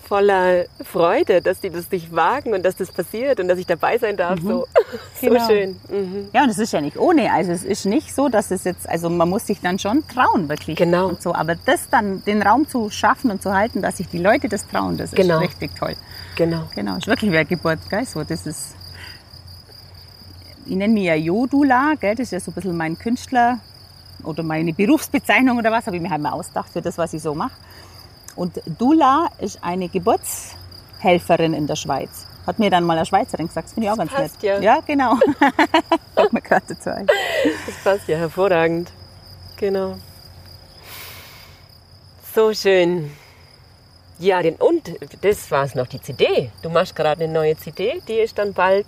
voller 0.07 0.65
Freude, 0.83 1.39
dass 1.41 1.59
die 1.59 1.69
das 1.69 1.87
sich 1.87 2.11
wagen 2.15 2.53
und 2.55 2.63
dass 2.63 2.75
das 2.77 2.91
passiert 2.91 3.39
und 3.39 3.47
dass 3.47 3.59
ich 3.59 3.67
dabei 3.67 3.99
sein 3.99 4.17
darf. 4.17 4.39
So, 4.41 4.65
so 5.21 5.27
Genau. 5.27 5.47
schön. 5.47 5.79
Mhm. 5.87 6.29
Ja, 6.33 6.43
und 6.43 6.49
es 6.49 6.57
ist 6.57 6.73
ja 6.73 6.81
nicht 6.81 6.97
ohne. 6.97 7.31
Also 7.31 7.51
es 7.51 7.63
ist 7.63 7.85
nicht 7.85 8.15
so, 8.15 8.27
dass 8.27 8.49
es 8.49 8.63
jetzt, 8.63 8.89
also 8.89 9.09
man 9.11 9.29
muss 9.29 9.45
sich 9.45 9.61
dann 9.61 9.77
schon 9.77 10.03
trauen, 10.07 10.49
wirklich. 10.49 10.77
Genau. 10.77 11.09
Und 11.09 11.21
so. 11.21 11.35
Aber 11.35 11.53
das 11.65 11.89
dann, 11.91 12.23
den 12.25 12.41
Raum 12.41 12.67
zu 12.67 12.89
schaffen 12.89 13.29
und 13.29 13.43
zu 13.43 13.53
halten, 13.53 13.83
dass 13.83 13.97
sich 13.97 14.07
die 14.07 14.17
Leute 14.17 14.49
das 14.49 14.65
trauen, 14.67 14.97
das 14.97 15.11
Genau. 15.11 15.35
ist 15.41 15.49
richtig 15.49 15.75
toll. 15.77 15.95
Genau. 16.35 16.63
Genau, 16.73 16.95
ist 16.95 17.05
wirklich 17.05 17.31
wie 17.31 17.37
eine 17.37 17.45
Geburt, 17.45 17.79
gell? 17.91 18.05
So, 18.05 18.23
das 18.23 18.47
ist, 18.47 18.73
ich 20.69 20.75
nenne 20.75 20.93
mich 20.93 21.05
ja 21.05 21.15
Jodula, 21.15 21.95
gell? 21.99 22.15
Das 22.15 22.25
ist 22.27 22.31
ja 22.31 22.39
so 22.39 22.51
ein 22.51 22.53
bisschen 22.53 22.77
mein 22.77 22.97
Künstler 22.97 23.59
oder 24.23 24.43
meine 24.43 24.73
Berufsbezeichnung 24.73 25.57
oder 25.57 25.71
was, 25.71 25.87
habe 25.87 25.95
ich 25.95 26.01
mir 26.01 26.09
halt 26.09 26.21
mal 26.21 26.31
ausgedacht 26.31 26.69
für 26.71 26.81
das, 26.81 26.97
was 26.97 27.13
ich 27.13 27.21
so 27.21 27.33
mache. 27.33 27.53
Und 28.35 28.61
Dula 28.77 29.29
ist 29.39 29.63
eine 29.63 29.89
Geburtshelferin 29.89 31.53
in 31.53 31.67
der 31.67 31.75
Schweiz. 31.75 32.27
Hat 32.45 32.59
mir 32.59 32.69
dann 32.69 32.83
mal 32.83 32.97
eine 32.97 33.05
Schweizerin 33.05 33.47
gesagt, 33.47 33.67
das 33.67 33.73
finde 33.73 33.87
ich 33.87 33.91
auch 33.91 33.97
ganz 33.97 34.11
passt 34.11 34.43
nett. 34.43 34.63
ja. 34.63 34.75
Ja, 34.75 34.79
genau. 34.85 35.15
Mir 36.31 36.41
dazu. 36.41 36.89
Das 36.89 37.83
passt 37.83 38.07
ja 38.07 38.17
hervorragend. 38.17 38.91
Genau. 39.57 39.95
So 42.35 42.53
schön. 42.53 43.11
Ja, 44.19 44.41
den, 44.41 44.55
und 44.55 44.91
das 45.21 45.49
war 45.49 45.63
es 45.63 45.75
noch, 45.75 45.87
die 45.87 46.01
CD. 46.01 46.51
Du 46.61 46.69
machst 46.69 46.95
gerade 46.95 47.23
eine 47.23 47.33
neue 47.33 47.57
CD, 47.57 48.01
die 48.07 48.19
ist 48.19 48.37
dann 48.37 48.53
bald. 48.53 48.85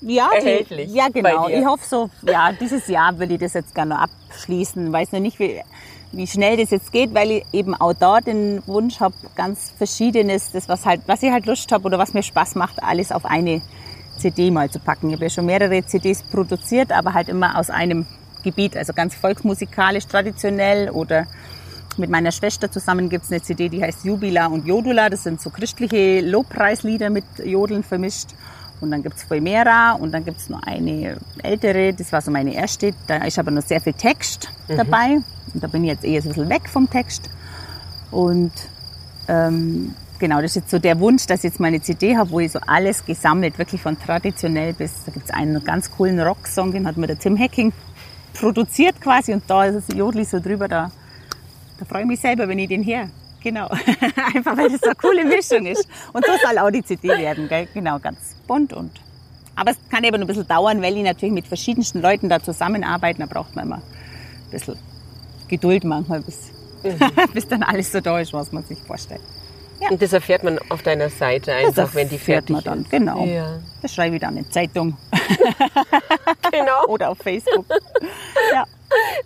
Ja, 0.00 0.30
Erhältlich 0.32 0.90
Die, 0.90 0.96
ja, 0.96 1.08
genau. 1.08 1.48
Ich 1.48 1.64
hoffe 1.64 1.84
so, 1.86 2.10
ja, 2.26 2.52
dieses 2.52 2.86
Jahr 2.86 3.18
will 3.18 3.32
ich 3.32 3.40
das 3.40 3.54
jetzt 3.54 3.74
gerne 3.74 3.94
noch 3.94 4.02
abschließen. 4.02 4.92
Weiß 4.92 5.12
noch 5.12 5.20
nicht, 5.20 5.38
wie, 5.38 5.60
wie 6.12 6.26
schnell 6.26 6.56
das 6.56 6.70
jetzt 6.70 6.92
geht, 6.92 7.14
weil 7.14 7.30
ich 7.30 7.44
eben 7.52 7.74
auch 7.74 7.94
da 7.94 8.20
den 8.20 8.62
Wunsch 8.66 9.00
habe, 9.00 9.14
ganz 9.34 9.72
Verschiedenes, 9.76 10.52
das 10.52 10.68
was 10.68 10.86
halt, 10.86 11.02
was 11.06 11.22
ich 11.22 11.30
halt 11.30 11.46
Lust 11.46 11.72
habe 11.72 11.84
oder 11.84 11.98
was 11.98 12.14
mir 12.14 12.22
Spaß 12.22 12.54
macht, 12.54 12.82
alles 12.82 13.12
auf 13.12 13.24
eine 13.24 13.60
CD 14.18 14.50
mal 14.50 14.70
zu 14.70 14.78
packen. 14.78 15.08
Ich 15.08 15.14
habe 15.14 15.24
ja 15.24 15.30
schon 15.30 15.46
mehrere 15.46 15.84
CDs 15.84 16.22
produziert, 16.22 16.92
aber 16.92 17.14
halt 17.14 17.28
immer 17.28 17.58
aus 17.58 17.70
einem 17.70 18.06
Gebiet, 18.42 18.76
also 18.76 18.92
ganz 18.92 19.14
volksmusikalisch, 19.14 20.06
traditionell 20.06 20.90
oder 20.90 21.26
mit 21.98 22.10
meiner 22.10 22.30
Schwester 22.30 22.70
zusammen 22.70 23.08
gibt's 23.08 23.30
eine 23.30 23.42
CD, 23.42 23.68
die 23.68 23.82
heißt 23.82 24.04
Jubila 24.04 24.46
und 24.46 24.66
Jodula. 24.66 25.10
Das 25.10 25.24
sind 25.24 25.40
so 25.40 25.50
christliche 25.50 26.20
Lobpreislieder 26.20 27.10
mit 27.10 27.24
Jodeln 27.44 27.82
vermischt. 27.82 28.28
Und 28.80 28.90
dann 28.92 29.02
gibt's 29.02 29.28
Voimera 29.28 29.92
und 29.92 30.12
dann 30.12 30.24
gibt's 30.24 30.48
noch 30.48 30.62
eine 30.62 31.18
ältere, 31.42 31.92
das 31.92 32.12
war 32.12 32.20
so 32.20 32.30
meine 32.30 32.54
erste. 32.54 32.94
Da 33.06 33.16
ist 33.24 33.38
aber 33.38 33.50
noch 33.50 33.62
sehr 33.62 33.80
viel 33.80 33.92
Text 33.92 34.50
dabei. 34.68 35.18
Und 35.52 35.64
da 35.64 35.66
bin 35.66 35.84
ich 35.84 35.90
jetzt 35.90 36.04
eher 36.04 36.22
so 36.22 36.28
ein 36.28 36.34
bisschen 36.34 36.50
weg 36.50 36.68
vom 36.68 36.88
Text. 36.88 37.28
Und 38.10 38.52
ähm, 39.28 39.94
genau, 40.18 40.40
das 40.40 40.52
ist 40.52 40.56
jetzt 40.56 40.70
so 40.70 40.78
der 40.78 40.98
Wunsch, 41.00 41.26
dass 41.26 41.40
ich 41.40 41.50
jetzt 41.50 41.60
mal 41.60 41.68
eine 41.68 41.80
CD 41.80 42.16
habe, 42.16 42.30
wo 42.30 42.40
ich 42.40 42.52
so 42.52 42.60
alles 42.66 43.04
gesammelt, 43.04 43.58
wirklich 43.58 43.80
von 43.80 43.98
traditionell 43.98 44.72
bis, 44.72 45.04
da 45.04 45.12
gibt's 45.12 45.30
einen 45.30 45.62
ganz 45.64 45.90
coolen 45.90 46.20
Rocksong, 46.20 46.72
den 46.72 46.86
hat 46.86 46.96
mir 46.96 47.06
der 47.06 47.18
Tim 47.18 47.38
Hacking 47.38 47.72
produziert 48.34 49.00
quasi 49.00 49.32
und 49.32 49.42
da 49.48 49.64
ist 49.64 49.88
das 49.88 49.96
Jodli 49.96 50.24
so 50.24 50.40
drüber, 50.40 50.68
da, 50.68 50.90
da 51.78 51.84
freue 51.84 52.02
ich 52.02 52.08
mich 52.08 52.20
selber, 52.20 52.48
wenn 52.48 52.58
ich 52.58 52.68
den 52.68 52.82
her. 52.82 53.08
Genau. 53.42 53.68
Einfach 54.34 54.56
weil 54.56 54.70
das 54.70 54.80
so 54.80 54.86
eine 54.86 54.94
coole 54.96 55.24
Mischung 55.24 55.66
ist. 55.66 55.88
Und 56.12 56.24
so 56.26 56.32
soll 56.44 56.58
auch 56.58 56.70
die 56.70 56.82
CD 56.84 57.08
werden, 57.08 57.48
gell? 57.48 57.68
Genau, 57.72 57.98
ganz 57.98 58.36
bunt 58.46 58.72
und. 58.72 58.90
Aber 59.54 59.72
es 59.72 59.76
kann 59.90 60.04
eben 60.04 60.20
ein 60.20 60.26
bisschen 60.26 60.46
dauern, 60.46 60.82
weil 60.82 60.96
ich 60.96 61.02
natürlich 61.02 61.32
mit 61.34 61.46
verschiedensten 61.46 62.00
Leuten 62.00 62.28
da 62.28 62.40
zusammenarbeite. 62.42 63.20
Da 63.20 63.26
braucht 63.26 63.56
man 63.56 63.66
immer 63.66 63.76
ein 63.76 64.50
bisschen 64.50 64.76
Geduld 65.48 65.84
manchmal, 65.84 66.20
bis, 66.20 66.50
bis 67.34 67.48
dann 67.48 67.62
alles 67.62 67.90
so 67.90 68.00
da 68.00 68.20
ist, 68.20 68.32
was 68.32 68.52
man 68.52 68.64
sich 68.64 68.78
vorstellt. 68.80 69.20
Und 69.90 70.02
das 70.02 70.12
erfährt 70.12 70.42
man 70.42 70.58
auf 70.70 70.82
deiner 70.82 71.08
Seite 71.08 71.52
einfach, 71.52 71.94
wenn 71.94 72.08
die 72.08 72.16
erfährt 72.16 72.46
fertig 72.48 72.54
man 72.54 72.64
dann, 72.64 72.82
ist. 72.82 72.90
genau. 72.90 73.24
Ja, 73.24 73.58
Das 73.80 73.94
schreibe 73.94 74.16
ich 74.16 74.20
dann 74.20 74.36
in 74.36 74.50
Zeitung. 74.50 74.96
Genau. 76.50 76.86
Oder 76.86 77.10
auf 77.10 77.18
Facebook. 77.18 77.66
Ja. 78.52 78.64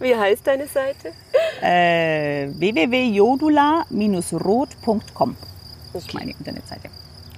Wie 0.01 0.17
heißt 0.17 0.45
deine 0.47 0.67
Seite? 0.67 1.13
Äh, 1.61 2.49
www.jodula-rot.com. 2.59 5.37
Das 5.93 6.03
ist 6.05 6.15
meine 6.15 6.31
Internetseite. 6.33 6.89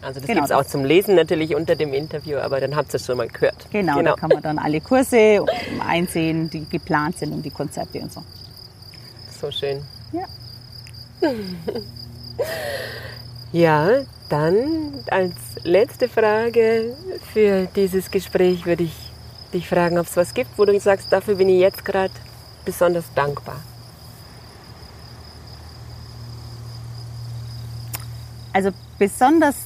Also 0.00 0.20
das 0.20 0.26
Genau, 0.26 0.40
gibt 0.42 0.50
es 0.50 0.56
auch 0.56 0.64
zum 0.64 0.84
Lesen 0.84 1.14
natürlich 1.14 1.54
unter 1.54 1.76
dem 1.76 1.92
Interview, 1.94 2.38
aber 2.38 2.60
dann 2.60 2.76
habt 2.76 2.92
ihr 2.94 2.96
es 2.96 3.06
schon 3.06 3.16
mal 3.16 3.28
gehört. 3.28 3.66
Genau, 3.70 4.02
da 4.02 4.14
kann 4.14 4.28
man 4.30 4.42
dann 4.42 4.58
alle 4.58 4.80
Kurse 4.80 5.44
einsehen, 5.86 6.50
die 6.50 6.68
geplant 6.68 7.18
sind 7.18 7.32
und 7.32 7.42
die 7.42 7.50
Konzerte 7.50 8.00
und 8.00 8.12
so. 8.12 8.22
So 9.40 9.50
schön. 9.50 9.82
Ja. 10.12 10.24
Ja, 13.52 14.00
dann 14.28 14.92
als 15.10 15.34
letzte 15.62 16.08
Frage 16.08 16.96
für 17.32 17.68
dieses 17.76 18.10
Gespräch 18.10 18.66
würde 18.66 18.82
ich 18.82 19.03
dich 19.54 19.68
fragen, 19.68 19.98
ob 19.98 20.06
es 20.06 20.16
was 20.16 20.34
gibt, 20.34 20.58
wo 20.58 20.64
du 20.64 20.78
sagst, 20.78 21.12
dafür 21.12 21.36
bin 21.36 21.48
ich 21.48 21.60
jetzt 21.60 21.84
gerade 21.84 22.12
besonders 22.64 23.04
dankbar. 23.14 23.56
Also 28.52 28.70
besonders, 28.98 29.56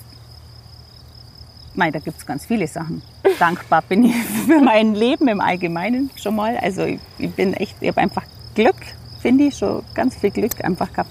mei, 1.74 1.90
da 1.90 1.98
gibt 1.98 2.18
es 2.18 2.24
ganz 2.24 2.46
viele 2.46 2.66
Sachen. 2.66 3.02
Dankbar 3.38 3.82
bin 3.82 4.04
ich 4.04 4.14
für 4.46 4.60
mein 4.60 4.94
Leben 4.94 5.28
im 5.28 5.40
Allgemeinen 5.40 6.10
schon 6.16 6.36
mal. 6.36 6.56
Also 6.56 6.84
ich, 6.84 7.00
ich 7.18 7.30
bin 7.30 7.52
echt, 7.54 7.76
ich 7.80 7.88
habe 7.88 8.00
einfach 8.00 8.22
Glück, 8.54 8.76
finde 9.20 9.44
ich, 9.44 9.58
schon 9.58 9.82
ganz 9.94 10.16
viel 10.16 10.30
Glück 10.30 10.64
einfach 10.64 10.90
gehabt. 10.90 11.10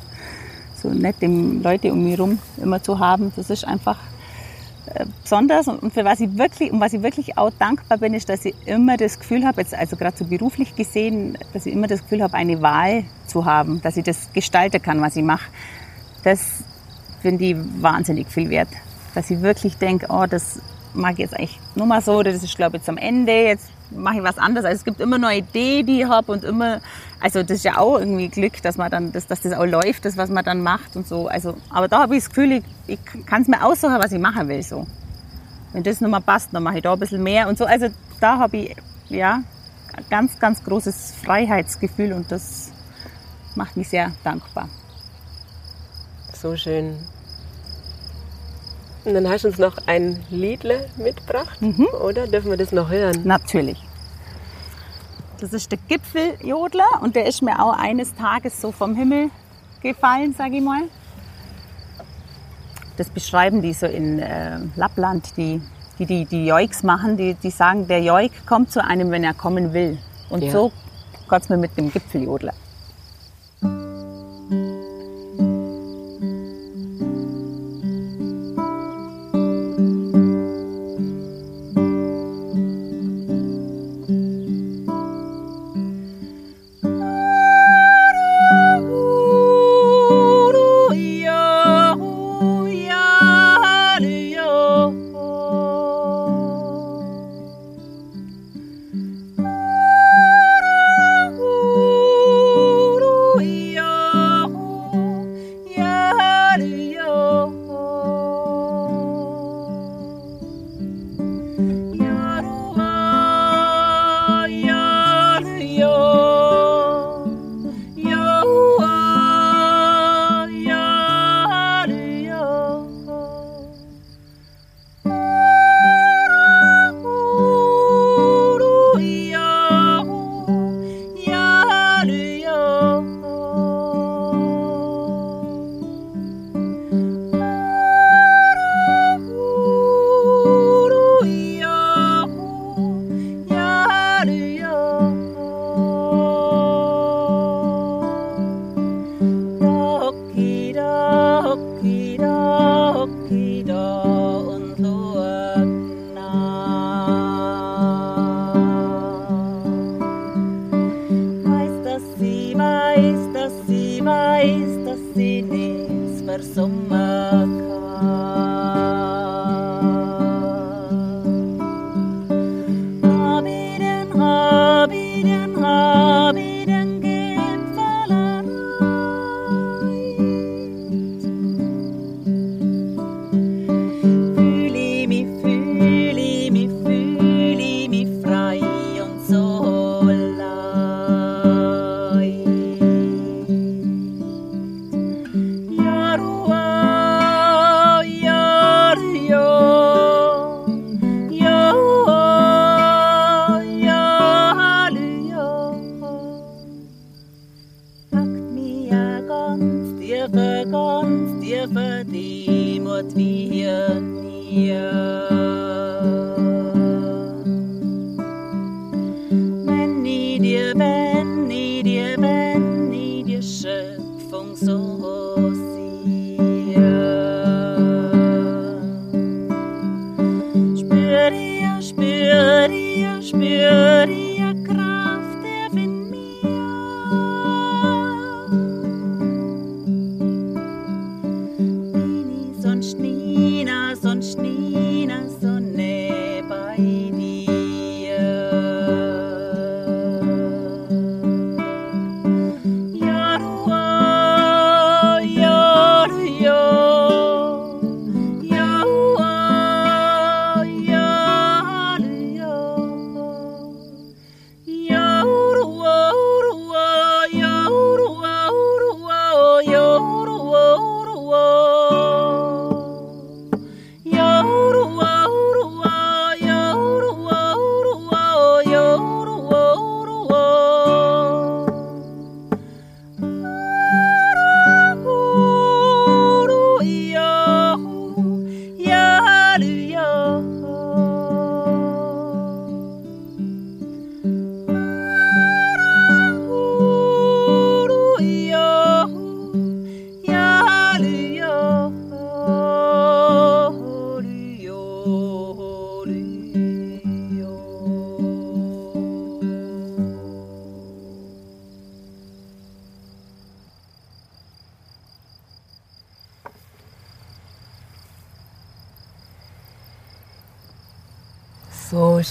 So 0.81 0.89
nette 0.89 1.27
Leute 1.27 1.91
um 1.91 2.03
mich 2.03 2.17
herum 2.17 2.39
immer 2.57 2.81
zu 2.81 2.97
haben, 2.97 3.31
das 3.35 3.49
ist 3.49 3.65
einfach 3.65 3.99
besonders. 5.21 5.67
Und 5.67 5.93
für 5.93 6.05
was 6.05 6.19
ich 6.19 6.37
wirklich, 6.37 6.71
um 6.71 6.79
was 6.79 6.93
ich 6.93 7.01
wirklich 7.01 7.37
auch 7.37 7.51
dankbar 7.57 7.97
bin, 7.97 8.13
ist, 8.13 8.29
dass 8.29 8.45
ich 8.45 8.55
immer 8.65 8.97
das 8.97 9.19
Gefühl 9.19 9.45
habe, 9.45 9.61
jetzt 9.61 9.73
also 9.73 9.95
gerade 9.95 10.17
so 10.17 10.25
beruflich 10.25 10.75
gesehen, 10.75 11.37
dass 11.53 11.65
ich 11.65 11.73
immer 11.73 11.87
das 11.87 12.01
Gefühl 12.01 12.23
habe, 12.23 12.33
eine 12.33 12.61
Wahl 12.61 13.03
zu 13.25 13.45
haben, 13.45 13.81
dass 13.81 13.97
ich 13.97 14.03
das 14.03 14.31
gestalten 14.33 14.81
kann, 14.81 15.01
was 15.01 15.15
ich 15.15 15.23
mache. 15.23 15.49
Das 16.23 16.63
finde 17.21 17.45
ich 17.45 17.55
wahnsinnig 17.81 18.27
viel 18.27 18.49
wert. 18.49 18.69
Dass 19.15 19.29
ich 19.29 19.41
wirklich 19.41 19.77
denke, 19.77 20.07
oh, 20.09 20.25
das 20.29 20.61
mag 20.93 21.13
ich 21.13 21.19
jetzt 21.19 21.33
eigentlich 21.33 21.59
nur 21.75 21.87
mal 21.87 22.01
so, 22.01 22.23
das 22.23 22.43
ist, 22.43 22.55
glaube 22.55 22.77
ich, 22.77 22.81
jetzt 22.81 22.89
am 22.89 22.97
Ende, 22.97 23.31
jetzt 23.31 23.69
mache 23.91 24.17
ich 24.17 24.23
was 24.23 24.37
anderes. 24.37 24.65
Also 24.65 24.77
es 24.77 24.85
gibt 24.85 24.99
immer 24.99 25.17
neue 25.17 25.37
Ideen, 25.37 25.85
die 25.85 26.01
ich 26.01 26.07
habe 26.07 26.31
und 26.31 26.43
immer, 26.43 26.81
also 27.19 27.41
das 27.41 27.57
ist 27.57 27.65
ja 27.65 27.77
auch 27.77 27.99
irgendwie 27.99 28.29
Glück, 28.29 28.61
dass 28.61 28.77
man 28.77 28.91
dann, 28.91 29.11
dass, 29.11 29.27
dass 29.27 29.41
das 29.41 29.53
auch 29.53 29.65
läuft, 29.65 30.05
das, 30.05 30.17
was 30.17 30.29
man 30.29 30.43
dann 30.43 30.61
macht 30.61 30.95
und 30.95 31.07
so. 31.07 31.27
Also, 31.27 31.57
aber 31.69 31.87
da 31.87 32.01
habe 32.01 32.15
ich 32.15 32.23
das 32.23 32.29
Gefühl, 32.29 32.51
ich, 32.53 32.63
ich 32.87 33.25
kann 33.25 33.41
es 33.41 33.47
mir 33.47 33.63
aussuchen, 33.63 33.97
was 33.99 34.11
ich 34.11 34.19
machen 34.19 34.47
will, 34.47 34.63
so. 34.63 34.85
Wenn 35.73 35.83
das 35.83 36.01
nochmal 36.01 36.21
passt, 36.21 36.53
dann 36.53 36.63
mache 36.63 36.77
ich 36.77 36.83
da 36.83 36.93
ein 36.93 36.99
bisschen 36.99 37.23
mehr 37.23 37.47
und 37.47 37.57
so. 37.57 37.65
Also 37.65 37.87
da 38.19 38.39
habe 38.39 38.57
ich, 38.57 38.75
ja, 39.09 39.41
ganz, 40.09 40.39
ganz 40.39 40.63
großes 40.63 41.15
Freiheitsgefühl 41.23 42.13
und 42.13 42.31
das 42.31 42.71
macht 43.55 43.77
mich 43.77 43.89
sehr 43.89 44.11
dankbar. 44.23 44.69
So 46.33 46.55
schön. 46.55 46.97
Und 49.05 49.13
dann 49.13 49.27
hast 49.29 49.43
du 49.43 49.47
uns 49.49 49.57
noch 49.57 49.77
ein 49.85 50.21
Liedle 50.29 50.89
mitgebracht, 50.97 51.59
oder? 52.03 52.27
Dürfen 52.27 52.49
wir 52.51 52.57
das 52.57 52.71
noch 52.71 52.89
hören? 52.89 53.21
Natürlich. 53.23 53.81
Das 55.39 55.53
ist 55.53 55.71
der 55.71 55.79
Gipfeljodler 55.87 57.01
und 57.01 57.15
der 57.15 57.25
ist 57.27 57.41
mir 57.41 57.63
auch 57.63 57.77
eines 57.77 58.13
Tages 58.15 58.59
so 58.59 58.71
vom 58.71 58.95
Himmel 58.95 59.29
gefallen, 59.81 60.33
sage 60.33 60.57
ich 60.57 60.63
mal. 60.63 60.83
Das 62.97 63.09
beschreiben 63.09 63.61
die 63.61 63.73
so 63.73 63.85
in 63.85 64.19
äh, 64.19 64.57
Lappland, 64.75 65.37
die 65.37 65.61
die, 65.99 66.05
die 66.05 66.25
die 66.25 66.47
Joiks 66.47 66.83
machen. 66.83 67.17
Die, 67.17 67.35
die 67.35 67.49
sagen, 67.51 67.87
der 67.87 68.01
Joik 68.01 68.45
kommt 68.45 68.71
zu 68.71 68.83
einem, 68.83 69.11
wenn 69.11 69.23
er 69.23 69.33
kommen 69.33 69.73
will. 69.73 69.97
Und 70.29 70.43
Ja. 70.43 70.51
so 70.51 70.71
geht's 71.29 71.49
mir 71.49 71.57
mit 71.57 71.77
dem 71.77 71.91
Gipfeljodler. 71.91 72.53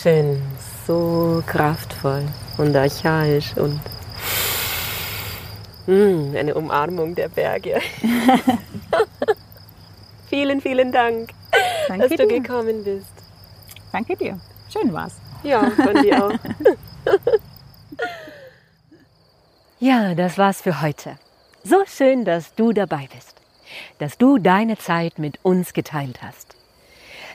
Schön, 0.07 0.41
so 0.87 1.43
kraftvoll 1.47 2.23
und 2.59 2.77
archaisch 2.77 3.57
und 3.57 3.81
mm, 5.89 6.37
eine 6.37 6.55
Umarmung 6.55 7.17
der 7.17 7.29
Berge. 7.29 7.81
vielen, 10.29 10.61
vielen 10.61 10.93
Dank, 10.93 11.31
Danke 11.89 12.09
dass 12.09 12.17
du 12.17 12.29
dir. 12.29 12.41
gekommen 12.41 12.85
bist. 12.85 13.11
Danke 13.91 14.17
dir. 14.17 14.39
Schön 14.73 14.93
war's. 14.93 15.17
Ja, 15.43 15.69
von 15.71 16.01
dir 16.01 16.25
auch. 16.25 16.31
ja, 19.81 20.15
das 20.15 20.39
war's 20.39 20.63
für 20.63 20.83
heute. 20.83 21.19
So 21.65 21.83
schön, 21.85 22.25
dass 22.25 22.55
du 22.55 22.73
dabei 22.73 23.09
bist, 23.13 23.41
dass 23.99 24.19
du 24.19 24.39
deine 24.39 24.79
Zeit 24.79 25.19
mit 25.19 25.41
uns 25.43 25.73
geteilt 25.73 26.23
hast. 26.23 26.46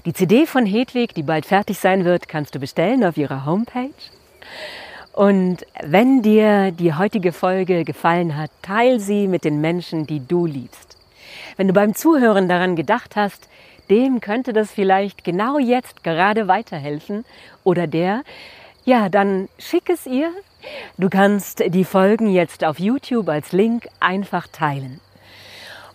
Die 0.06 0.14
CD 0.14 0.48
von 0.48 0.66
Hedwig, 0.66 1.14
die 1.14 1.22
bald 1.22 1.46
fertig 1.46 1.78
sein 1.78 2.06
wird, 2.06 2.28
kannst 2.28 2.56
du 2.56 2.60
bestellen 2.60 3.04
auf 3.04 3.18
ihrer 3.18 3.46
Homepage. 3.46 3.92
Und 5.14 5.58
wenn 5.84 6.24
dir 6.24 6.72
die 6.72 6.96
heutige 6.96 7.32
Folge 7.32 7.84
gefallen 7.84 8.36
hat, 8.36 8.50
teil 8.64 9.00
sie 9.00 9.28
mit 9.28 9.44
den 9.44 9.62
Menschen, 9.62 10.08
die 10.08 10.26
du 10.26 10.48
liebst. 10.48 10.98
Wenn 11.56 11.68
du 11.68 11.74
beim 11.74 11.94
Zuhören 11.94 12.50
daran 12.50 12.76
gedacht 12.76 13.16
hast, 13.16 13.48
dem 13.92 14.22
könnte 14.22 14.54
das 14.54 14.72
vielleicht 14.72 15.24
genau 15.24 15.60
jetzt 15.60 16.04
gerade 16.04 16.48
weiterhelfen 16.48 17.24
oder 17.64 17.86
der, 17.86 18.24
ja, 18.86 19.08
dann 19.08 19.50
schick 19.60 19.88
es 19.88 20.08
ihr. 20.08 20.32
Du 20.98 21.10
kannst 21.10 21.60
die 21.60 21.86
Folgen 21.86 22.28
jetzt 22.28 22.64
auf 22.64 22.80
YouTube 22.80 23.30
als 23.30 23.52
Link 23.52 23.88
einfach 24.00 24.48
teilen. 24.48 25.00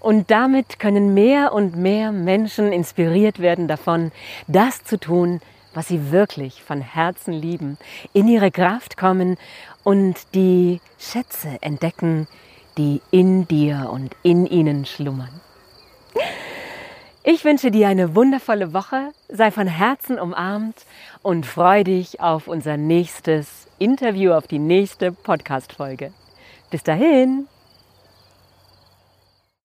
Und 0.01 0.31
damit 0.31 0.79
können 0.79 1.15
mehr 1.15 1.53
und 1.53 1.77
mehr 1.77 2.13
Menschen 2.13 2.73
inspiriert 2.73 3.39
werden 3.41 3.69
davon, 3.69 4.13
das 4.47 4.85
zu 4.85 4.99
tun, 4.99 5.41
was 5.75 5.89
sie 5.89 6.11
wirklich 6.11 6.63
von 6.63 6.81
Herzen 6.81 7.33
lieben, 7.33 7.77
in 8.13 8.29
ihre 8.29 8.51
Kraft 8.51 8.97
kommen 8.97 9.37
und 9.85 10.35
die 10.35 10.81
Schätze 10.99 11.59
entdecken, 11.61 12.27
die 12.79 13.01
in 13.11 13.47
dir 13.47 13.91
und 13.93 14.15
in 14.23 14.47
ihnen 14.47 14.87
schlummern. 14.87 15.41
Ich 17.29 17.45
wünsche 17.45 17.71
dir 17.71 17.89
eine 17.89 18.15
wundervolle 18.15 18.73
Woche, 18.73 19.11
sei 19.29 19.51
von 19.51 19.67
Herzen 19.67 20.19
umarmt 20.19 20.87
und 21.23 21.45
freu 21.45 21.83
dich 21.83 22.21
auf 22.21 22.47
unser 22.47 22.77
nächstes 22.77 23.67
Interview, 23.79 24.33
auf 24.33 24.47
die 24.47 24.61
nächste 24.61 25.11
Podcast-Folge. 25.11 26.13
Bis 26.71 26.85
dahin! 26.85 27.49